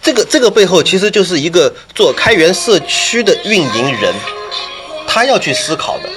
[0.04, 4.14] 这个这个背后其实就是一个做开源社区的运营人，
[5.06, 6.08] 他要去思考的。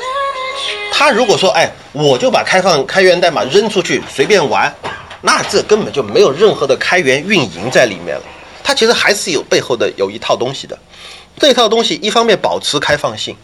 [0.92, 4.76] 他如果说，哎，我就把开放开源代码扔出去随便玩，
[5.22, 8.24] 那这根本就没有任何的开源运营在里面了。
[8.62, 10.78] 他其实还是有背后的有一套东西的。
[11.40, 13.38] 这套东西一方面保持开放性，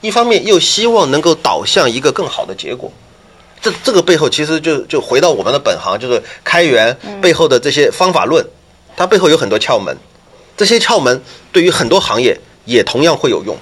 [0.00, 2.92] 一方面又希望能够导向一个更好的结果。
[3.62, 8.44] 这这个背后其实就就回到我们的本行，就是开源背后的这些方法论。
[8.96, 9.94] 它背后有很多窍门，
[10.56, 11.20] 这些窍门
[11.52, 13.54] 对于很多行业也同样会有用。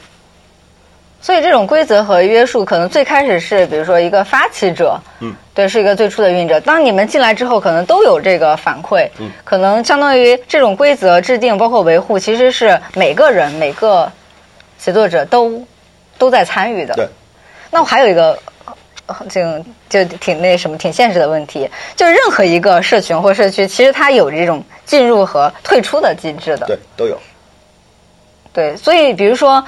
[1.21, 6.61] 所以这种规则和约束，可能最开始是比如说一个发起者，嗯，对，是一个最初的运营者。
[6.61, 14.11] 当你们进来之后，可能都有这个反馈，嗯，可能相当于这种规则制定，包括维护，其实是每个人每个
[14.79, 15.67] 写作者都
[16.17, 16.95] 都在参与的。
[16.95, 17.09] 对。
[17.71, 18.39] 那我还有一个。
[19.29, 19.43] 就
[19.89, 21.69] 就挺那什么，挺现实的问题。
[21.95, 26.67] 就是任何一个社群或社区，其实它有这种进入和退出的机制的。
[26.67, 27.19] 对，都有。
[28.53, 29.63] 对，所以比如说，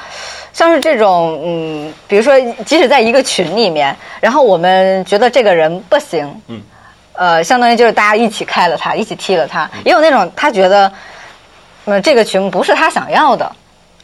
[0.52, 6.62] 像是这种，嗯，比如说，即使在一个群里面，然后我们觉得这个人不行，嗯，
[7.14, 9.68] 呃，相当于就是大家一起开了他，一起踢了他。
[9.84, 10.92] 也有那种他觉得，
[11.86, 13.44] 呃，这个群不是他想要的，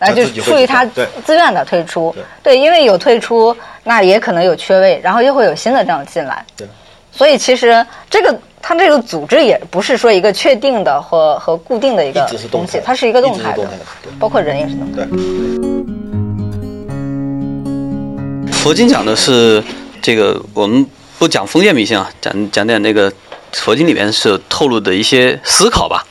[0.01, 0.85] 啊，就出于他
[1.25, 2.11] 自愿的退出
[2.43, 2.57] 对。
[2.57, 6.45] 对，因为有退出，那也可能有缺位，然后又会有新的这样进来。
[6.57, 6.67] 对。
[7.11, 13.69] 所以其实这个它这个组织也不是说一个确定的和和固定的一个东西它是一个动态的
[14.19, 15.07] 包括人也是动态的。
[15.07, 15.19] 对。
[18.53, 19.63] 佛经讲的是
[20.01, 20.87] 这个，我们
[21.19, 23.13] 不讲封建迷信啊，讲讲点那个
[23.53, 26.07] 佛经里面是透露的一些思考吧。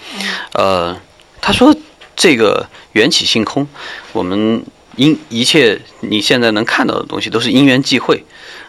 [0.53, 0.95] 呃，
[1.41, 1.73] 他说
[2.15, 3.67] 这个缘起性空，
[4.11, 4.61] 我们
[5.01, 8.23] 因一切你现在能看到的东西都是因缘际会。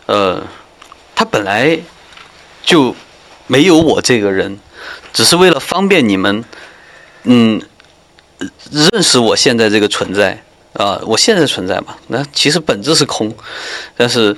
[0.06, 0.42] 呃，
[1.14, 1.78] 它本来
[2.62, 2.96] 就
[3.46, 4.58] 没有我这个人，
[5.12, 6.42] 只是为了方便你们，
[7.24, 7.60] 嗯，
[8.70, 10.42] 认识我现在这个存在。
[10.72, 13.30] 啊、我现在存在嘛，那其实本质是空，
[13.94, 14.34] 但是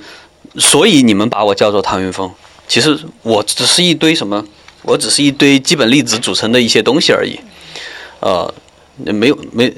[0.57, 2.29] 所以你们把我叫做唐云峰，
[2.67, 4.45] 其实我只是一堆什么，
[4.81, 7.39] 我只是一堆基本粒子组成的一些东西而已，
[8.19, 8.53] 呃，
[8.97, 9.73] 没有没，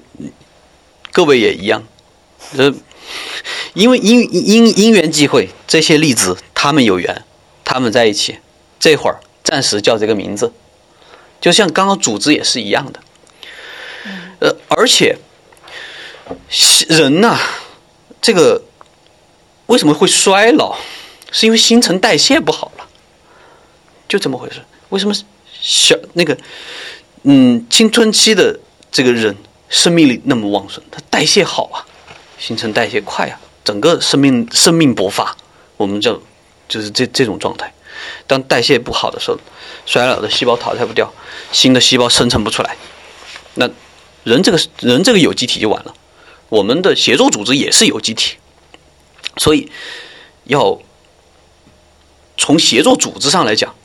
[1.12, 1.84] 各位也一样，
[2.56, 2.74] 呃，
[3.74, 7.24] 因为因因因缘际会，这些粒子他们有缘，
[7.64, 8.38] 他们在一起，
[8.80, 10.54] 这会儿暂时叫这个名字，
[11.42, 13.00] 就像刚刚组织也是一样的，
[14.40, 15.18] 呃，而且。
[16.90, 17.40] 人呐、
[18.22, 18.62] 这个
[19.68, 20.78] 为什么会衰老？
[21.32, 22.86] 是因为新陈代谢不好了，
[24.10, 24.62] 就这么回事。
[24.90, 25.16] 为什么
[25.62, 26.38] 小那个
[27.24, 28.60] 嗯青春期的
[28.92, 29.34] 这个人
[29.70, 30.84] 生命力那么旺盛？
[30.92, 31.88] 他代谢好啊，
[32.38, 35.36] 新陈代谢快啊，整个生命生命勃发，
[35.76, 36.20] 我们叫
[36.68, 37.74] 就是这这种状态。
[38.28, 39.40] 当代谢不好的时候，
[39.86, 41.12] 衰老的细胞淘汰不掉，
[41.52, 42.78] 新的细胞生成不出来，
[43.56, 43.68] 那
[44.24, 45.94] 人这个人这个有机体就完了。
[46.50, 48.38] 我们的协作组织也是有机体，
[49.38, 49.72] 所以
[50.44, 50.80] 要
[52.38, 53.76] 从协作组织上来讲，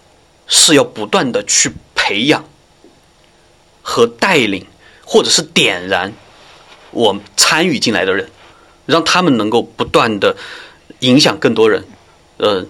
[0.47, 2.45] 是要不断的去培养
[3.83, 4.67] 和带领，
[5.05, 6.13] 或者是点燃
[6.91, 8.31] 我参与进来的人，
[8.93, 10.36] 让他们能够不断的
[11.01, 11.84] 影响更多人。
[12.36, 12.64] 呃，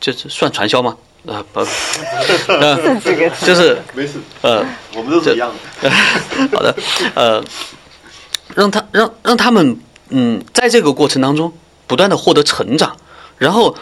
[0.00, 0.96] 这这算传销吗？
[1.26, 1.60] 啊不，
[2.52, 2.76] 呃，
[3.44, 5.90] 就是没事，呃，我们都是一样的。
[6.54, 6.76] 好的，
[7.14, 7.42] 呃，
[8.54, 9.76] 让他让让他们
[10.10, 11.52] 嗯，在这个过程当中
[11.88, 12.96] 不断的获得成长，
[13.38, 13.76] 然后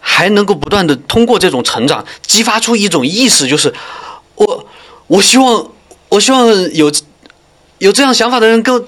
[0.00, 3.72] 还能够不断的通过这种成长激发出一种意识，就是
[4.34, 4.66] 我
[5.06, 5.70] 我希望
[6.08, 6.90] 我希望有
[7.78, 8.84] 有这样想法的人更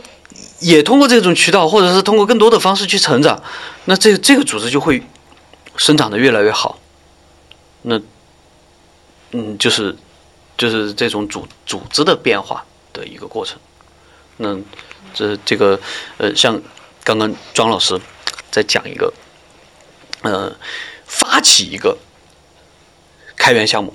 [0.60, 3.42] 也通过这种渠道，或者是通过更多的方式去成长，
[3.86, 5.02] 那这个这个组织就会
[5.76, 6.78] 生长的越来越好。
[7.82, 8.00] 那
[9.32, 9.96] 嗯，就是
[10.58, 13.58] 就是这种组组织的变化的一个过程。
[14.36, 14.56] 那
[15.14, 15.78] 这这个
[16.18, 16.60] 呃，像
[17.02, 17.98] 刚刚庄老师
[18.50, 19.12] 在讲一个，
[20.22, 20.52] 呃，
[21.06, 21.96] 发起一个
[23.36, 23.94] 开源项目，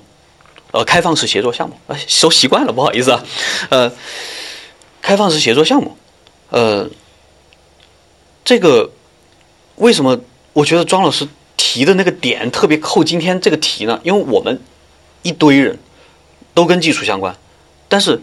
[0.72, 3.22] 呃，开放式协作项目，啊、说习惯了，不好意思啊，
[3.70, 3.92] 呃，
[5.00, 5.96] 开放式协作项目，
[6.50, 6.88] 呃，
[8.44, 8.90] 这个
[9.76, 10.20] 为什么
[10.52, 14.00] 我觉得庄老师提的那个点特别扣今天这个题呢？
[14.04, 14.62] 因为我们
[15.22, 15.78] 一堆人
[16.54, 17.36] 都跟技术相关，
[17.88, 18.20] 但是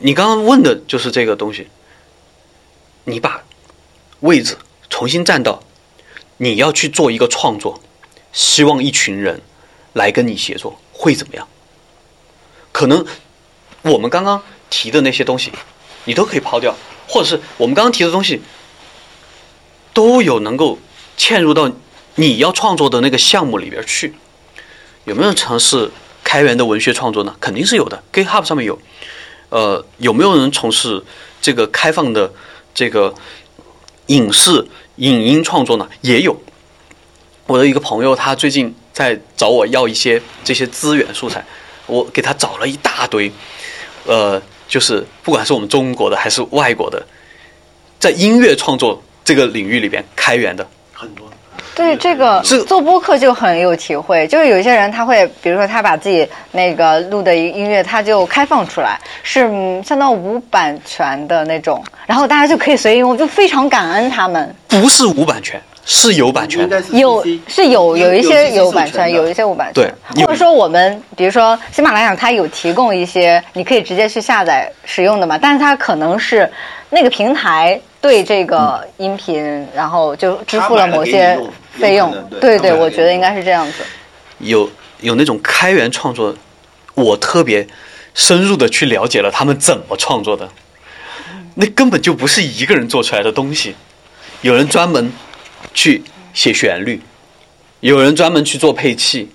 [0.00, 1.68] 你刚刚问的就是这个东西，
[3.04, 3.44] 你把
[4.20, 4.56] 位置
[4.88, 5.62] 重新站到
[6.38, 7.80] 你要去做一个创作，
[8.32, 9.40] 希望一群人
[9.92, 11.46] 来跟你协作，会怎么样？
[12.72, 13.04] 可能
[13.82, 15.52] 我们刚刚提的那些东西，
[16.04, 16.74] 你都可以抛掉，
[17.08, 18.40] 或者是我们刚刚提的东西，
[19.92, 20.78] 都有能够
[21.16, 21.70] 嵌入到
[22.16, 24.14] 你要创作的那个项目里边去。
[25.04, 25.90] 有没有尝试
[26.22, 27.34] 开源的文学创作呢？
[27.40, 28.78] 肯定是有的，GitHub 上面有。
[29.48, 31.02] 呃，有没有人从事
[31.40, 32.30] 这个开放的
[32.74, 33.14] 这个
[34.08, 35.88] 影视影音创作呢？
[36.02, 36.38] 也有。
[37.46, 41.42] 我的一个朋友，他最近在找我要一些这些资源素材，
[41.86, 43.32] 我给他找了一大堆，
[44.04, 47.02] 呃，就是不管是我们中国的还是外国的，
[47.98, 51.26] 在音乐创作这个领域里边开源的很多。
[51.74, 64.52] 对这个这做播客就很有体会，就是有些人他会，比如说他把自己那个录的音乐，他就开放出来，是嗯相当无版权的那种，然后大家就可以随意用，就非常感恩他们。
[64.66, 65.60] 不是无版权，
[65.90, 66.80] 是有版权的。
[66.92, 76.48] 有是有有一些有版权，有有一些无版权，对或者说我们比如说喜马拉雅，它有提供一些你可以直接去下载使用的嘛，但是它可能是
[76.90, 81.38] 那个平台对这个音频，然后就支付了某些
[81.72, 82.14] 费用。
[82.38, 83.82] 对对，我觉得应该是这样子。
[84.40, 84.70] 有
[85.00, 86.34] 有那种开源创作，
[86.94, 87.66] 我特别
[88.12, 90.50] 深入的去了解了他们怎么创作的，
[91.54, 93.74] 那根本就不是一个人做出来的东西。
[94.42, 95.10] 有人专门
[95.74, 96.02] 去
[96.34, 97.00] 写旋律，
[97.80, 99.28] 有人专门去做配器，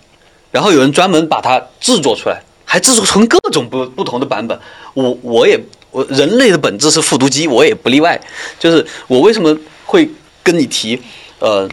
[0.51, 4.59] 然后有人专门把它制作出来，还制作成各种不不同的版本。
[4.93, 5.59] 我我也
[5.91, 8.19] 我人类的本质是复读机，我也不例外。
[8.59, 10.09] 就是我为什么会
[10.41, 11.01] 跟你提，
[11.39, 11.69] 呃，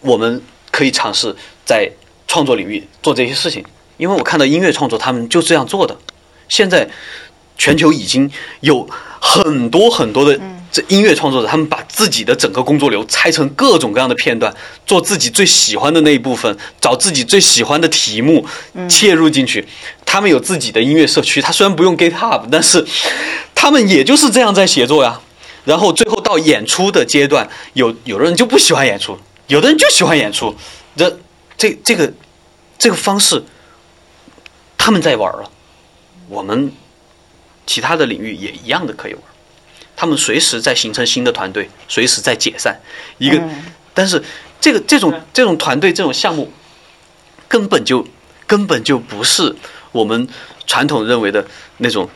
[0.00, 1.90] 我们可以尝试在
[2.26, 3.64] 创作领域做这些事情，
[3.96, 5.96] 因为我看到音乐创作他们就这样做的。
[6.48, 6.88] 现在
[7.56, 8.88] 全球已经有
[9.20, 10.38] 很多很多的
[10.72, 14.52] 这音乐创作者，他们把自己的整个工作流拆成各种各样的片段，
[14.86, 18.46] 做自己最喜欢的那一部分，找自己最喜欢的题目
[18.88, 19.68] 切入进去。
[20.06, 22.86] 他们有自己的音乐社区，他虽然不用 GitHub，但是
[23.54, 25.20] 他们也就是这样在写作呀。
[25.64, 29.18] 然后最后到演出的阶段，有有的人就不喜欢演出，
[29.48, 30.54] 有的人就喜欢演出。
[30.96, 31.18] 这
[31.58, 32.12] 这这个
[32.78, 33.44] 这个方式，
[34.78, 35.50] 他们在玩了。
[36.28, 36.72] 我们
[37.66, 39.22] 其他的领域也一样的可以玩，
[40.02, 42.76] 他们随时在形成新的团队，随时在解散。
[43.18, 43.40] 一个，
[43.94, 44.20] 但是
[44.60, 46.50] 这个这种这种团队这种项目
[47.46, 48.04] 根本就
[48.44, 49.54] 根本就不是
[49.92, 50.26] 我们
[50.66, 51.46] 传统认为的
[51.76, 52.10] 那种，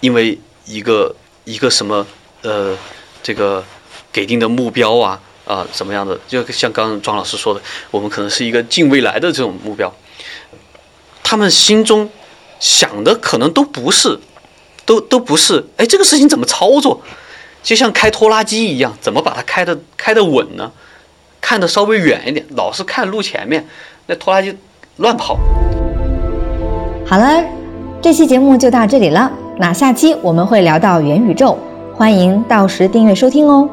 [0.00, 2.06] 因为一个一个什么
[2.42, 2.76] 呃
[3.22, 3.64] 这个
[4.12, 9.90] 给定的目标啊啊什么样的，就像刚刚庄老师说的，我们可能是一个近未来的这种目标，
[11.22, 12.10] 他们心中。
[12.60, 14.18] 想的可能都不是，
[14.84, 15.64] 都都不是。
[15.76, 17.00] 哎，这个事情怎么操作？
[17.62, 20.70] 就像开拖拉机一样，怎么把它开的开的稳呢？
[21.40, 23.66] 看的稍微远一点，老是看路前面，
[24.06, 24.56] 那拖拉机
[24.96, 25.38] 乱跑。
[27.06, 27.42] 好了，
[28.02, 29.30] 这期节目就到这里了。
[29.58, 31.58] 那下期我们会聊到元宇宙，
[31.94, 33.68] 欢迎到时订阅收听哦。